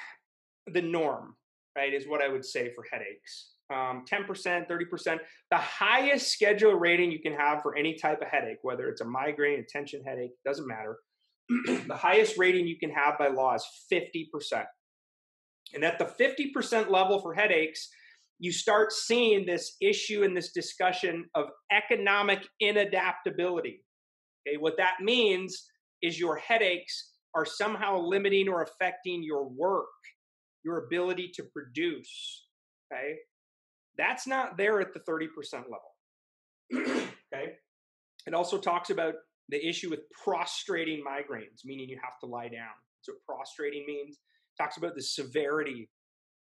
[0.66, 1.37] the norm,
[1.77, 1.93] right?
[1.93, 5.18] Is what I would say for headaches um, 10%, 30%.
[5.51, 9.05] The highest schedule rating you can have for any type of headache, whether it's a
[9.05, 10.99] migraine, a tension headache, doesn't matter.
[11.87, 14.64] the highest rating you can have by law is 50%.
[15.75, 17.89] And at the 50% level for headaches,
[18.39, 23.81] you start seeing this issue and this discussion of economic inadaptability.
[24.49, 25.66] Okay, what that means
[26.03, 29.87] is your headaches are somehow limiting or affecting your work,
[30.64, 32.47] your ability to produce.
[32.93, 33.16] Okay,
[34.01, 35.91] that's not there at the 30% level.
[36.75, 37.53] okay.
[38.27, 39.15] It also talks about
[39.51, 42.73] the issue with prostrating migraines, meaning you have to lie down.
[42.99, 44.17] That's what prostrating means.
[44.17, 45.91] It talks about the severity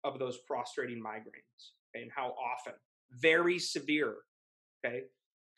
[0.05, 2.75] of those prostrating migraines okay, and how often.
[3.21, 4.17] Very severe.
[4.85, 5.03] Okay.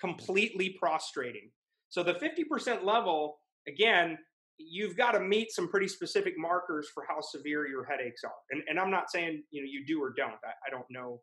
[0.01, 1.51] Completely prostrating.
[1.89, 4.19] So the 50% level, again,
[4.59, 8.33] you've got to meet some pretty specific markers for how severe your headaches are.
[8.51, 10.39] And, and I'm not saying you know you do or don't.
[10.45, 11.21] I, I don't know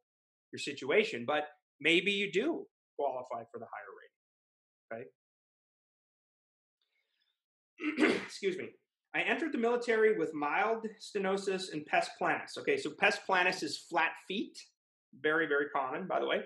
[0.55, 1.43] your situation, but
[1.81, 2.65] maybe you do
[2.97, 3.91] qualify for the higher
[4.89, 5.07] rating.
[7.99, 8.15] Okay.
[8.25, 8.69] Excuse me.
[9.13, 12.57] I entered the military with mild stenosis and pes planus.
[12.57, 14.57] Okay, so pes planus is flat feet,
[15.21, 16.41] very, very common, by the way.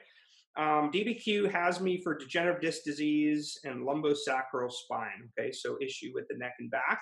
[0.57, 5.30] Um, DBQ has me for degenerative disc disease and lumbosacral spine.
[5.39, 6.99] Okay, so issue with the neck and back.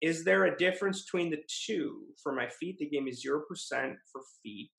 [0.00, 2.02] Is there a difference between the two?
[2.22, 3.40] For my feet, they gave me 0%
[4.12, 4.70] for feet,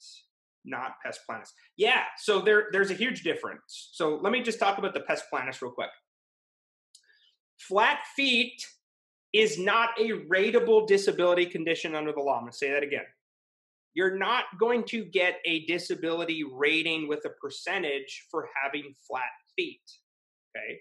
[0.66, 1.49] not pes planus.
[1.78, 3.89] Yeah, so there, there's a huge difference.
[3.93, 5.89] So let me just talk about the pes planus real quick.
[7.57, 8.66] Flat feet
[9.34, 12.36] is not a rateable disability condition under the law.
[12.36, 13.05] I'm going to say that again.
[13.93, 19.24] You're not going to get a disability rating with a percentage for having flat
[19.55, 19.82] feet.
[20.55, 20.80] Okay.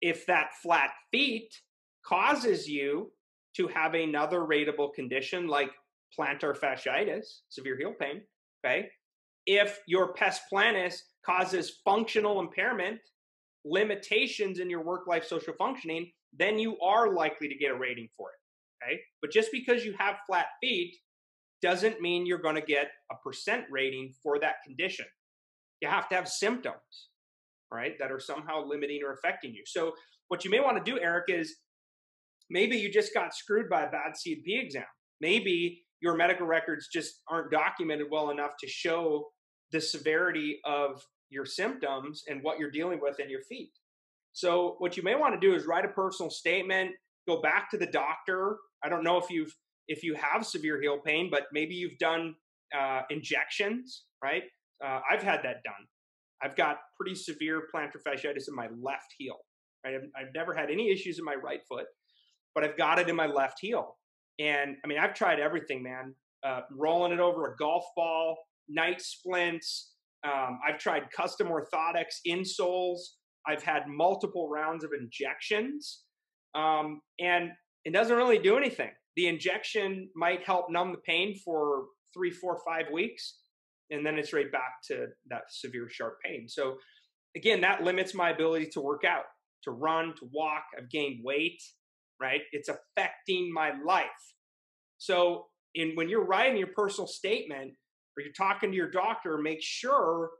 [0.00, 1.54] If that flat feet
[2.04, 3.12] causes you
[3.56, 5.70] to have another rateable condition like
[6.18, 8.22] plantar fasciitis, severe heel pain,
[8.66, 8.88] okay,
[9.46, 12.98] if your pes planus causes functional impairment,
[13.64, 18.08] limitations in your work life social functioning, then you are likely to get a rating
[18.16, 18.84] for it.
[18.84, 19.00] Okay.
[19.20, 20.94] But just because you have flat feet
[21.62, 25.06] doesn't mean you're going to get a percent rating for that condition.
[25.80, 27.08] You have to have symptoms,
[27.72, 29.62] right, that are somehow limiting or affecting you.
[29.66, 29.92] So,
[30.28, 31.56] what you may want to do, Eric, is
[32.50, 34.84] maybe you just got screwed by a bad C&P exam.
[35.20, 39.26] Maybe your medical records just aren't documented well enough to show
[39.72, 43.70] the severity of your symptoms and what you're dealing with in your feet.
[44.32, 46.90] So what you may want to do is write a personal statement,
[47.26, 48.58] go back to the doctor.
[48.84, 49.54] I don't know if you've
[49.88, 52.34] if you have severe heel pain, but maybe you've done
[52.76, 54.42] uh, injections, right?
[54.84, 55.86] Uh, I've had that done.
[56.42, 59.36] I've got pretty severe plantar fasciitis in my left heel.
[59.84, 59.94] Right?
[59.94, 61.86] I've, I've never had any issues in my right foot,
[62.54, 63.96] but I've got it in my left heel.
[64.38, 66.14] And I mean, I've tried everything, man.
[66.44, 68.36] Uh, rolling it over a golf ball,
[68.68, 69.92] night splints.
[70.24, 72.98] Um, I've tried custom orthotics, insoles.
[73.46, 76.02] I've had multiple rounds of injections,
[76.54, 77.50] um, and
[77.84, 78.90] it doesn't really do anything.
[79.14, 83.38] The injection might help numb the pain for three, four, five weeks,
[83.90, 86.48] and then it's right back to that severe, sharp pain.
[86.48, 86.76] So,
[87.36, 89.24] again, that limits my ability to work out,
[89.62, 90.64] to run, to walk.
[90.76, 91.62] I've gained weight,
[92.20, 92.42] right?
[92.52, 94.06] It's affecting my life.
[94.98, 97.72] So, in when you're writing your personal statement
[98.16, 100.30] or you're talking to your doctor, make sure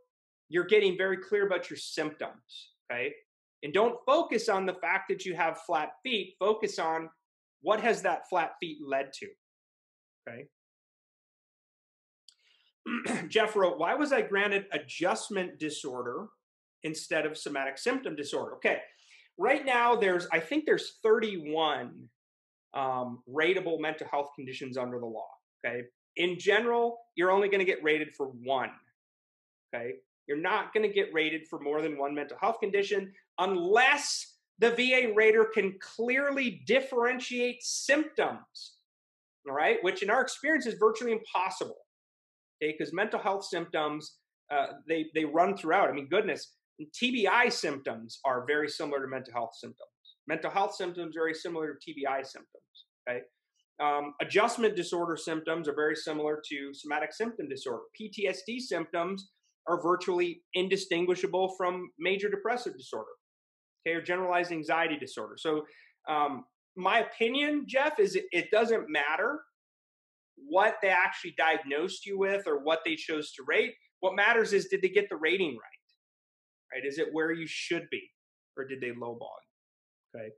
[0.48, 3.14] you're getting very clear about your symptoms okay?
[3.62, 6.34] And don't focus on the fact that you have flat feet.
[6.38, 7.08] Focus on
[7.62, 9.28] what has that flat feet led to,
[10.28, 10.46] okay?
[13.28, 16.26] Jeff wrote, Why was I granted adjustment disorder
[16.84, 18.54] instead of somatic symptom disorder?
[18.56, 18.80] Okay,
[19.38, 22.08] right now there's, I think there's 31
[22.74, 25.28] um, rateable mental health conditions under the law.
[25.64, 25.84] Okay,
[26.16, 28.70] in general, you're only going to get rated for one.
[29.74, 29.94] Okay,
[30.26, 34.70] you're not going to get rated for more than one mental health condition unless the
[34.70, 38.74] VA rater can clearly differentiate symptoms.
[39.48, 41.78] All right, which in our experience is virtually impossible.
[42.62, 44.16] Okay, because mental health symptoms
[44.50, 45.88] uh, they they run throughout.
[45.88, 49.88] I mean, goodness, TBI symptoms are very similar to mental health symptoms.
[50.28, 52.84] Mental health symptoms are very similar to TBI symptoms.
[53.08, 53.20] Okay,
[53.80, 57.82] um, adjustment disorder symptoms are very similar to somatic symptom disorder.
[58.00, 59.30] PTSD symptoms
[59.68, 63.10] are virtually indistinguishable from major depressive disorder,
[63.86, 65.34] okay, or generalized anxiety disorder.
[65.36, 65.64] So,
[66.08, 66.44] um,
[66.76, 69.40] my opinion, Jeff, is it, it doesn't matter
[70.36, 73.74] what they actually diagnosed you with or what they chose to rate.
[74.00, 75.75] What matters is did they get the rating right?
[76.72, 76.84] Right?
[76.84, 78.02] Is it where you should be,
[78.56, 79.36] or did they lowball
[80.14, 80.20] you?
[80.20, 80.30] Okay.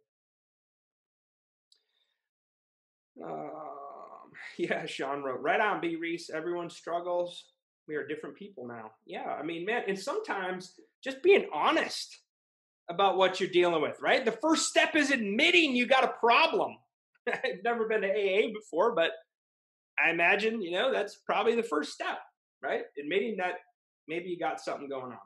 [3.24, 5.96] Um, yeah, Sean wrote, right on, B.
[5.96, 6.30] Reese.
[6.30, 7.44] Everyone struggles
[7.88, 8.90] we are different people now.
[9.06, 12.18] Yeah, I mean, man, and sometimes just being honest
[12.90, 14.24] about what you're dealing with, right?
[14.24, 16.76] The first step is admitting you got a problem.
[17.26, 19.10] I've never been to AA before, but
[19.98, 22.18] I imagine, you know, that's probably the first step,
[22.62, 22.82] right?
[23.00, 23.54] Admitting that
[24.06, 25.18] maybe you got something going on.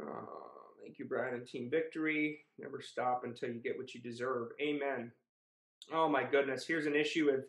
[0.00, 0.28] Oh,
[0.82, 2.40] thank you, Brian and Team Victory.
[2.58, 4.48] Never stop until you get what you deserve.
[4.60, 5.12] Amen.
[5.92, 7.44] Oh my goodness, here's an issue of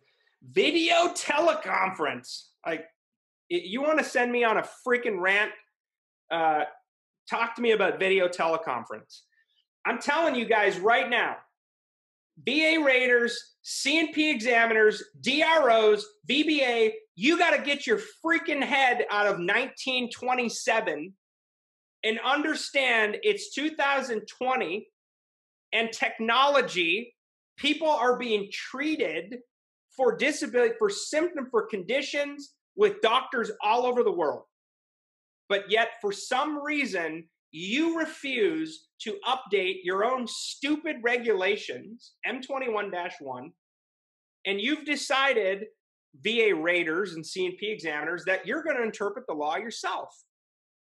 [0.52, 2.48] video teleconference.
[2.66, 2.86] Like,
[3.50, 5.52] you want to send me on a freaking rant?
[6.32, 6.64] Uh,
[7.30, 9.22] talk to me about video teleconference.
[9.86, 11.36] I'm telling you guys right now,
[12.46, 19.34] VA raters, C&P examiners, DROs, VBA, you got to get your freaking head out of
[19.34, 21.14] 1927
[22.04, 24.88] and understand it's 2020
[25.74, 27.16] and technology.
[27.58, 29.38] People are being treated
[29.96, 34.44] for disability, for symptom, for conditions with doctors all over the world.
[35.50, 43.52] But yet, for some reason, you refuse to update your own stupid regulations, M21 1,
[44.46, 45.66] and you've decided,
[46.22, 50.10] VA raters and C&P examiners, that you're going to interpret the law yourself.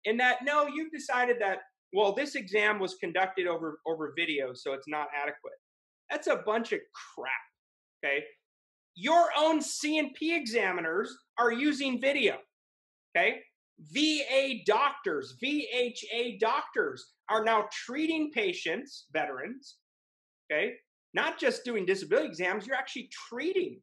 [0.07, 1.59] And that, no, you've decided that,
[1.93, 5.53] well, this exam was conducted over, over video, so it's not adequate.
[6.09, 6.79] That's a bunch of
[7.15, 8.23] crap, okay?
[8.95, 12.37] Your own C&P examiners are using video,
[13.15, 13.41] okay?
[13.91, 19.75] VA doctors, VHA doctors are now treating patients, veterans,
[20.49, 20.73] okay?
[21.13, 23.81] Not just doing disability exams, you're actually treating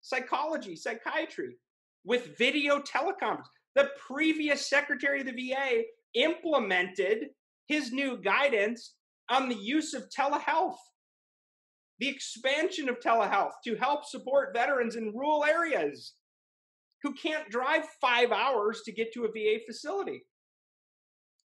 [0.00, 1.56] psychology, psychiatry
[2.04, 3.46] with video teleconference.
[3.74, 5.82] The previous secretary of the VA
[6.14, 7.28] implemented
[7.66, 8.94] his new guidance
[9.30, 10.76] on the use of telehealth,
[11.98, 16.14] the expansion of telehealth to help support veterans in rural areas
[17.02, 20.22] who can't drive five hours to get to a VA facility.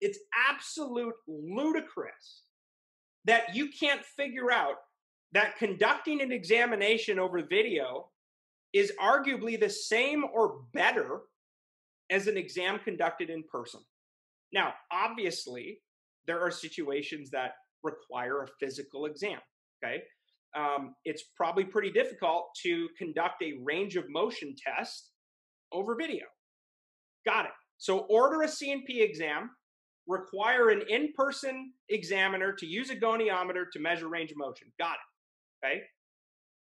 [0.02, 0.20] It's
[0.50, 2.44] absolute ludicrous
[3.26, 4.76] that you can't figure out
[5.32, 8.10] that conducting an examination over video
[8.74, 11.22] is arguably the same or better
[12.12, 13.82] as an exam conducted in person.
[14.54, 15.80] Now, obviously,
[16.28, 17.52] there are situations that
[17.84, 19.40] require a physical exam.
[19.84, 20.04] Okay.
[20.56, 25.12] Um, it's probably pretty difficult to conduct a range of motion test
[25.72, 26.24] over video.
[27.26, 27.52] Got it.
[27.78, 29.50] So order a C&P exam,
[30.08, 34.72] require an in-person examiner to use a goniometer to measure range of motion.
[34.80, 35.66] Got it.
[35.66, 35.82] Okay.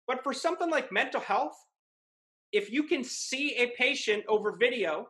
[0.07, 1.55] But for something like mental health,
[2.51, 5.07] if you can see a patient over video,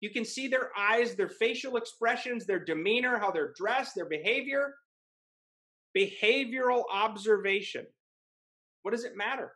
[0.00, 4.74] you can see their eyes, their facial expressions, their demeanor, how they're dressed, their behavior.
[5.96, 7.86] Behavioral observation.
[8.82, 9.52] What does it matter?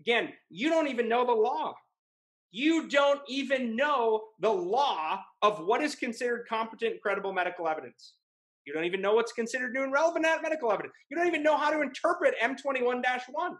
[0.00, 1.74] Again, you don't even know the law
[2.50, 8.14] you don't even know the law of what is considered competent, credible medical evidence.
[8.64, 10.94] You don't even know what's considered new and relevant medical evidence.
[11.10, 13.56] You don't even know how to interpret M21 1.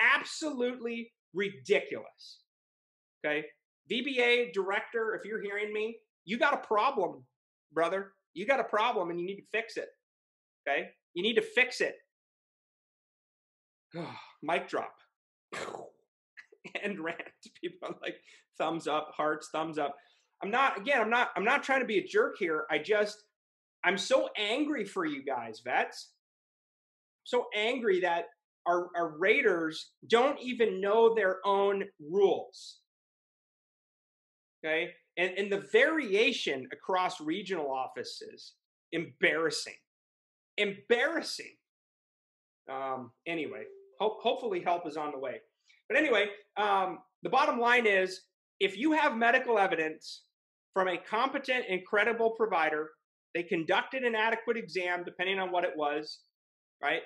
[0.00, 2.40] Absolutely ridiculous.
[3.24, 3.44] Okay.
[3.90, 7.24] VBA director, if you're hearing me, you got a problem,
[7.72, 8.12] brother.
[8.34, 9.88] You got a problem and you need to fix it.
[10.66, 10.88] Okay.
[11.14, 11.94] You need to fix it.
[14.42, 14.94] Mic drop.
[16.82, 17.20] and rant.
[17.60, 18.16] People are like
[18.58, 19.96] thumbs up, hearts, thumbs up.
[20.42, 22.64] I'm not again, I'm not I'm not trying to be a jerk here.
[22.70, 23.24] I just
[23.84, 26.12] I'm so angry for you guys, vets.
[27.24, 28.26] So angry that
[28.66, 32.79] our, our raters don't even know their own rules.
[34.64, 34.90] Okay?
[35.16, 38.54] And, and the variation across regional offices,
[38.92, 39.74] embarrassing.
[40.56, 41.54] Embarrassing.
[42.70, 43.64] Um, anyway,
[43.98, 45.40] hope, hopefully help is on the way.
[45.88, 48.22] But anyway, um, the bottom line is
[48.60, 50.22] if you have medical evidence
[50.72, 52.90] from a competent and credible provider,
[53.34, 56.20] they conducted an adequate exam depending on what it was,
[56.82, 57.02] right?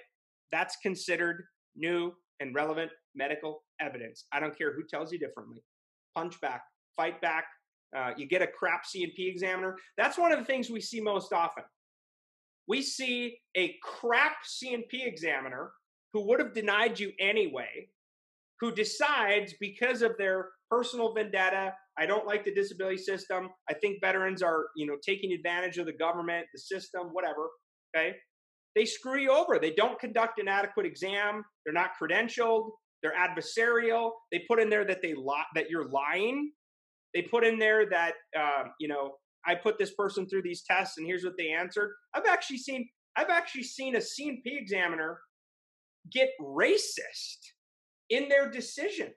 [0.52, 1.44] That's considered
[1.76, 4.24] new and relevant medical evidence.
[4.32, 5.62] I don't care who tells you differently.
[6.14, 6.62] Punch back,
[6.96, 7.44] fight back.
[7.96, 9.76] Uh, you get a crap C&P examiner.
[9.96, 11.64] That's one of the things we see most often.
[12.66, 15.70] We see a crap C&P examiner
[16.12, 17.88] who would have denied you anyway
[18.60, 23.98] who decides because of their personal vendetta i don't like the disability system i think
[24.00, 27.50] veterans are you know taking advantage of the government the system whatever
[27.94, 28.14] okay
[28.74, 32.70] they screw you over they don't conduct an adequate exam they're not credentialed
[33.02, 36.50] they're adversarial they put in there that they lie that you're lying
[37.14, 39.14] they put in there that uh, you know
[39.46, 42.88] i put this person through these tests and here's what they answered i've actually seen
[43.16, 45.20] i've actually seen a C&P examiner
[46.10, 47.38] get racist
[48.10, 49.12] in their decision.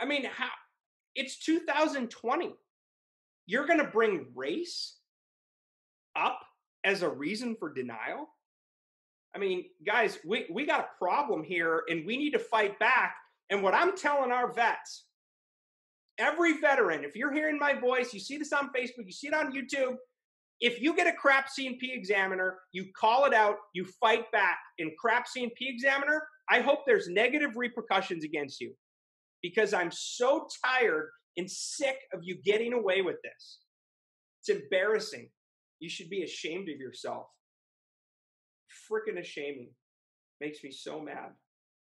[0.00, 0.48] I mean, how
[1.14, 2.54] it's 2020.
[3.46, 4.96] You're going to bring race
[6.16, 6.40] up
[6.84, 8.28] as a reason for denial?
[9.34, 13.14] I mean, guys, we, we got a problem here and we need to fight back.
[13.50, 15.04] And what I'm telling our vets,
[16.18, 19.34] every veteran, if you're hearing my voice, you see this on Facebook, you see it
[19.34, 19.96] on YouTube,
[20.62, 24.58] if you get a crap C&P examiner, you call it out, you fight back.
[24.78, 28.72] In crap C&P examiner, I hope there's negative repercussions against you
[29.42, 33.58] because I'm so tired and sick of you getting away with this.
[34.40, 35.30] It's embarrassing.
[35.80, 37.26] You should be ashamed of yourself.
[38.88, 39.70] Freaking ashaming.
[40.40, 41.30] Makes me so mad.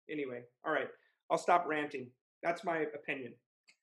[0.10, 0.88] Anyway, all right,
[1.32, 2.12] I'll stop ranting.
[2.44, 3.34] That's my opinion.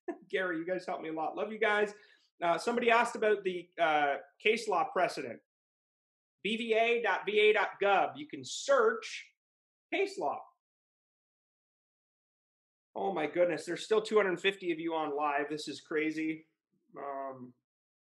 [0.30, 1.36] Gary, you guys helped me a lot.
[1.36, 1.92] Love you guys.
[2.42, 5.38] Uh, somebody asked about the uh, case law precedent.
[6.46, 8.10] BVA.va.gov.
[8.16, 9.26] You can search
[9.92, 10.38] case law.
[12.96, 15.46] Oh my goodness, there's still 250 of you on live.
[15.50, 16.46] This is crazy.
[16.96, 17.52] Um,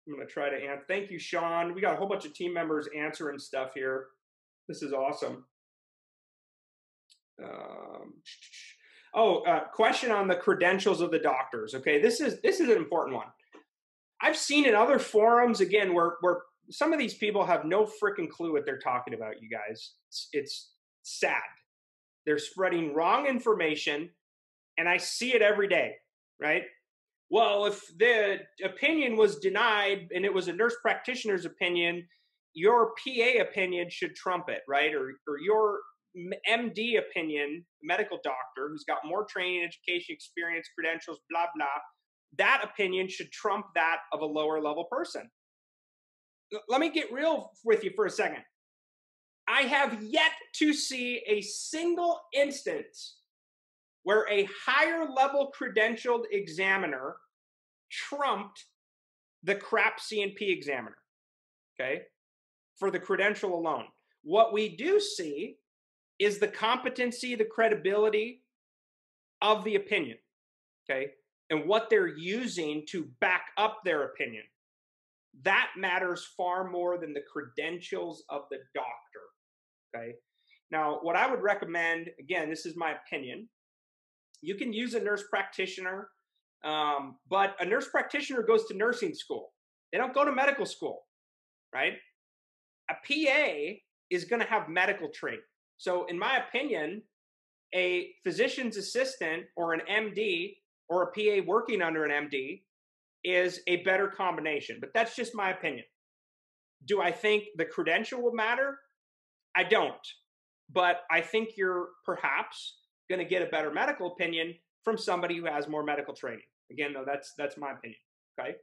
[0.06, 0.84] I'm going to try to answer.
[0.86, 1.74] Thank you, Sean.
[1.74, 4.06] We got a whole bunch of team members answering stuff here.
[4.68, 5.44] This is awesome.
[7.42, 8.14] Um,
[9.14, 11.74] oh, uh, question on the credentials of the doctors.
[11.74, 13.26] Okay, this is this is an important one.
[14.20, 18.28] I've seen in other forums again where where some of these people have no freaking
[18.28, 19.42] clue what they're talking about.
[19.42, 20.70] You guys, it's, it's
[21.02, 21.42] sad.
[22.24, 24.08] They're spreading wrong information,
[24.78, 25.96] and I see it every day.
[26.40, 26.64] Right?
[27.30, 32.06] Well, if the opinion was denied and it was a nurse practitioner's opinion,
[32.54, 34.94] your PA opinion should trump it, right?
[34.94, 35.80] Or or your
[36.48, 41.66] MD opinion, medical doctor who's got more training, education, experience, credentials, blah, blah,
[42.38, 45.28] that opinion should trump that of a lower level person.
[46.52, 48.42] L- let me get real with you for a second.
[49.46, 53.18] I have yet to see a single instance
[54.04, 57.16] where a higher level credentialed examiner
[57.90, 58.64] trumped
[59.42, 60.96] the crap C&P examiner.
[61.78, 62.02] Okay?
[62.78, 63.84] For the credential alone.
[64.22, 65.56] What we do see
[66.18, 68.42] is the competency, the credibility
[69.42, 70.16] of the opinion,
[70.88, 71.08] okay,
[71.50, 74.44] and what they're using to back up their opinion.
[75.42, 80.14] That matters far more than the credentials of the doctor, okay.
[80.70, 83.48] Now, what I would recommend, again, this is my opinion.
[84.40, 86.08] You can use a nurse practitioner,
[86.64, 89.52] um, but a nurse practitioner goes to nursing school.
[89.92, 91.06] They don't go to medical school,
[91.72, 91.92] right?
[92.90, 93.78] A PA
[94.10, 95.40] is going to have medical training.
[95.78, 97.02] So, in my opinion,
[97.74, 100.56] a physician's assistant or an MD
[100.88, 102.62] or a PA working under an MD
[103.24, 104.78] is a better combination.
[104.80, 105.84] But that's just my opinion.
[106.86, 108.78] Do I think the credential will matter?
[109.56, 109.94] I don't.
[110.70, 115.46] But I think you're perhaps going to get a better medical opinion from somebody who
[115.46, 116.44] has more medical training.
[116.70, 117.98] Again, though, that's that's my opinion.
[118.38, 118.54] Okay.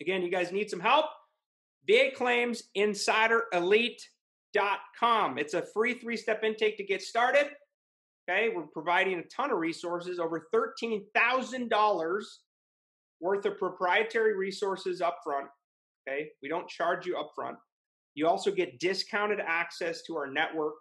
[0.00, 1.06] Again, you guys need some help.
[1.86, 4.02] VA claims insider elite
[4.98, 5.38] com.
[5.38, 7.46] It's a free three step intake to get started.
[8.28, 12.22] Okay, we're providing a ton of resources, over $13,000
[13.20, 15.46] worth of proprietary resources upfront.
[16.08, 17.56] Okay, we don't charge you upfront.
[18.14, 20.74] You also get discounted access to our network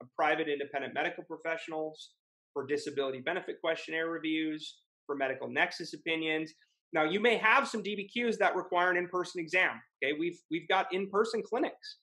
[0.00, 2.10] of private independent medical professionals
[2.52, 6.52] for disability benefit questionnaire reviews, for medical nexus opinions.
[6.92, 9.80] Now, you may have some DBQs that require an in-person exam.
[10.02, 11.98] Okay, we've we've got in-person clinics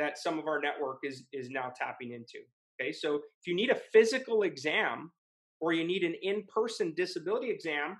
[0.00, 2.38] that some of our network is is now tapping into.
[2.80, 5.12] Okay, so if you need a physical exam
[5.60, 7.98] or you need an in-person disability exam,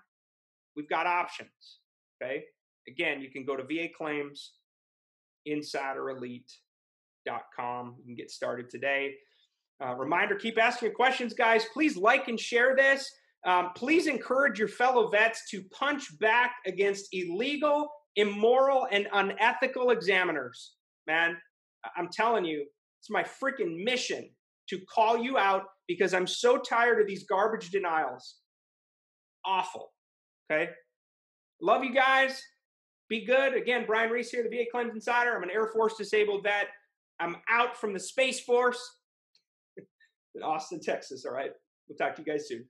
[0.74, 1.80] we've got options.
[2.20, 2.42] Okay,
[2.88, 4.54] again, you can go to VA Claims,
[5.46, 7.94] InsiderElite.com.
[7.98, 9.14] You can get started today.
[9.84, 11.66] Uh, reminder: keep asking your questions, guys.
[11.74, 13.12] Please like and share this.
[13.46, 20.72] Um, please encourage your fellow vets to punch back against illegal, immoral, and unethical examiners.
[21.06, 21.36] Man,
[21.96, 22.66] I'm telling you,
[23.00, 24.28] it's my freaking mission
[24.68, 28.36] to call you out because I'm so tired of these garbage denials.
[29.44, 29.92] Awful.
[30.50, 30.70] Okay.
[31.60, 32.42] Love you guys.
[33.08, 33.54] Be good.
[33.54, 35.34] Again, Brian Reese here, the VA Claims Insider.
[35.34, 36.68] I'm an Air Force disabled vet.
[37.18, 38.80] I'm out from the Space Force
[40.34, 41.24] in Austin, Texas.
[41.26, 41.50] All right.
[41.88, 42.64] We'll talk to you guys soon.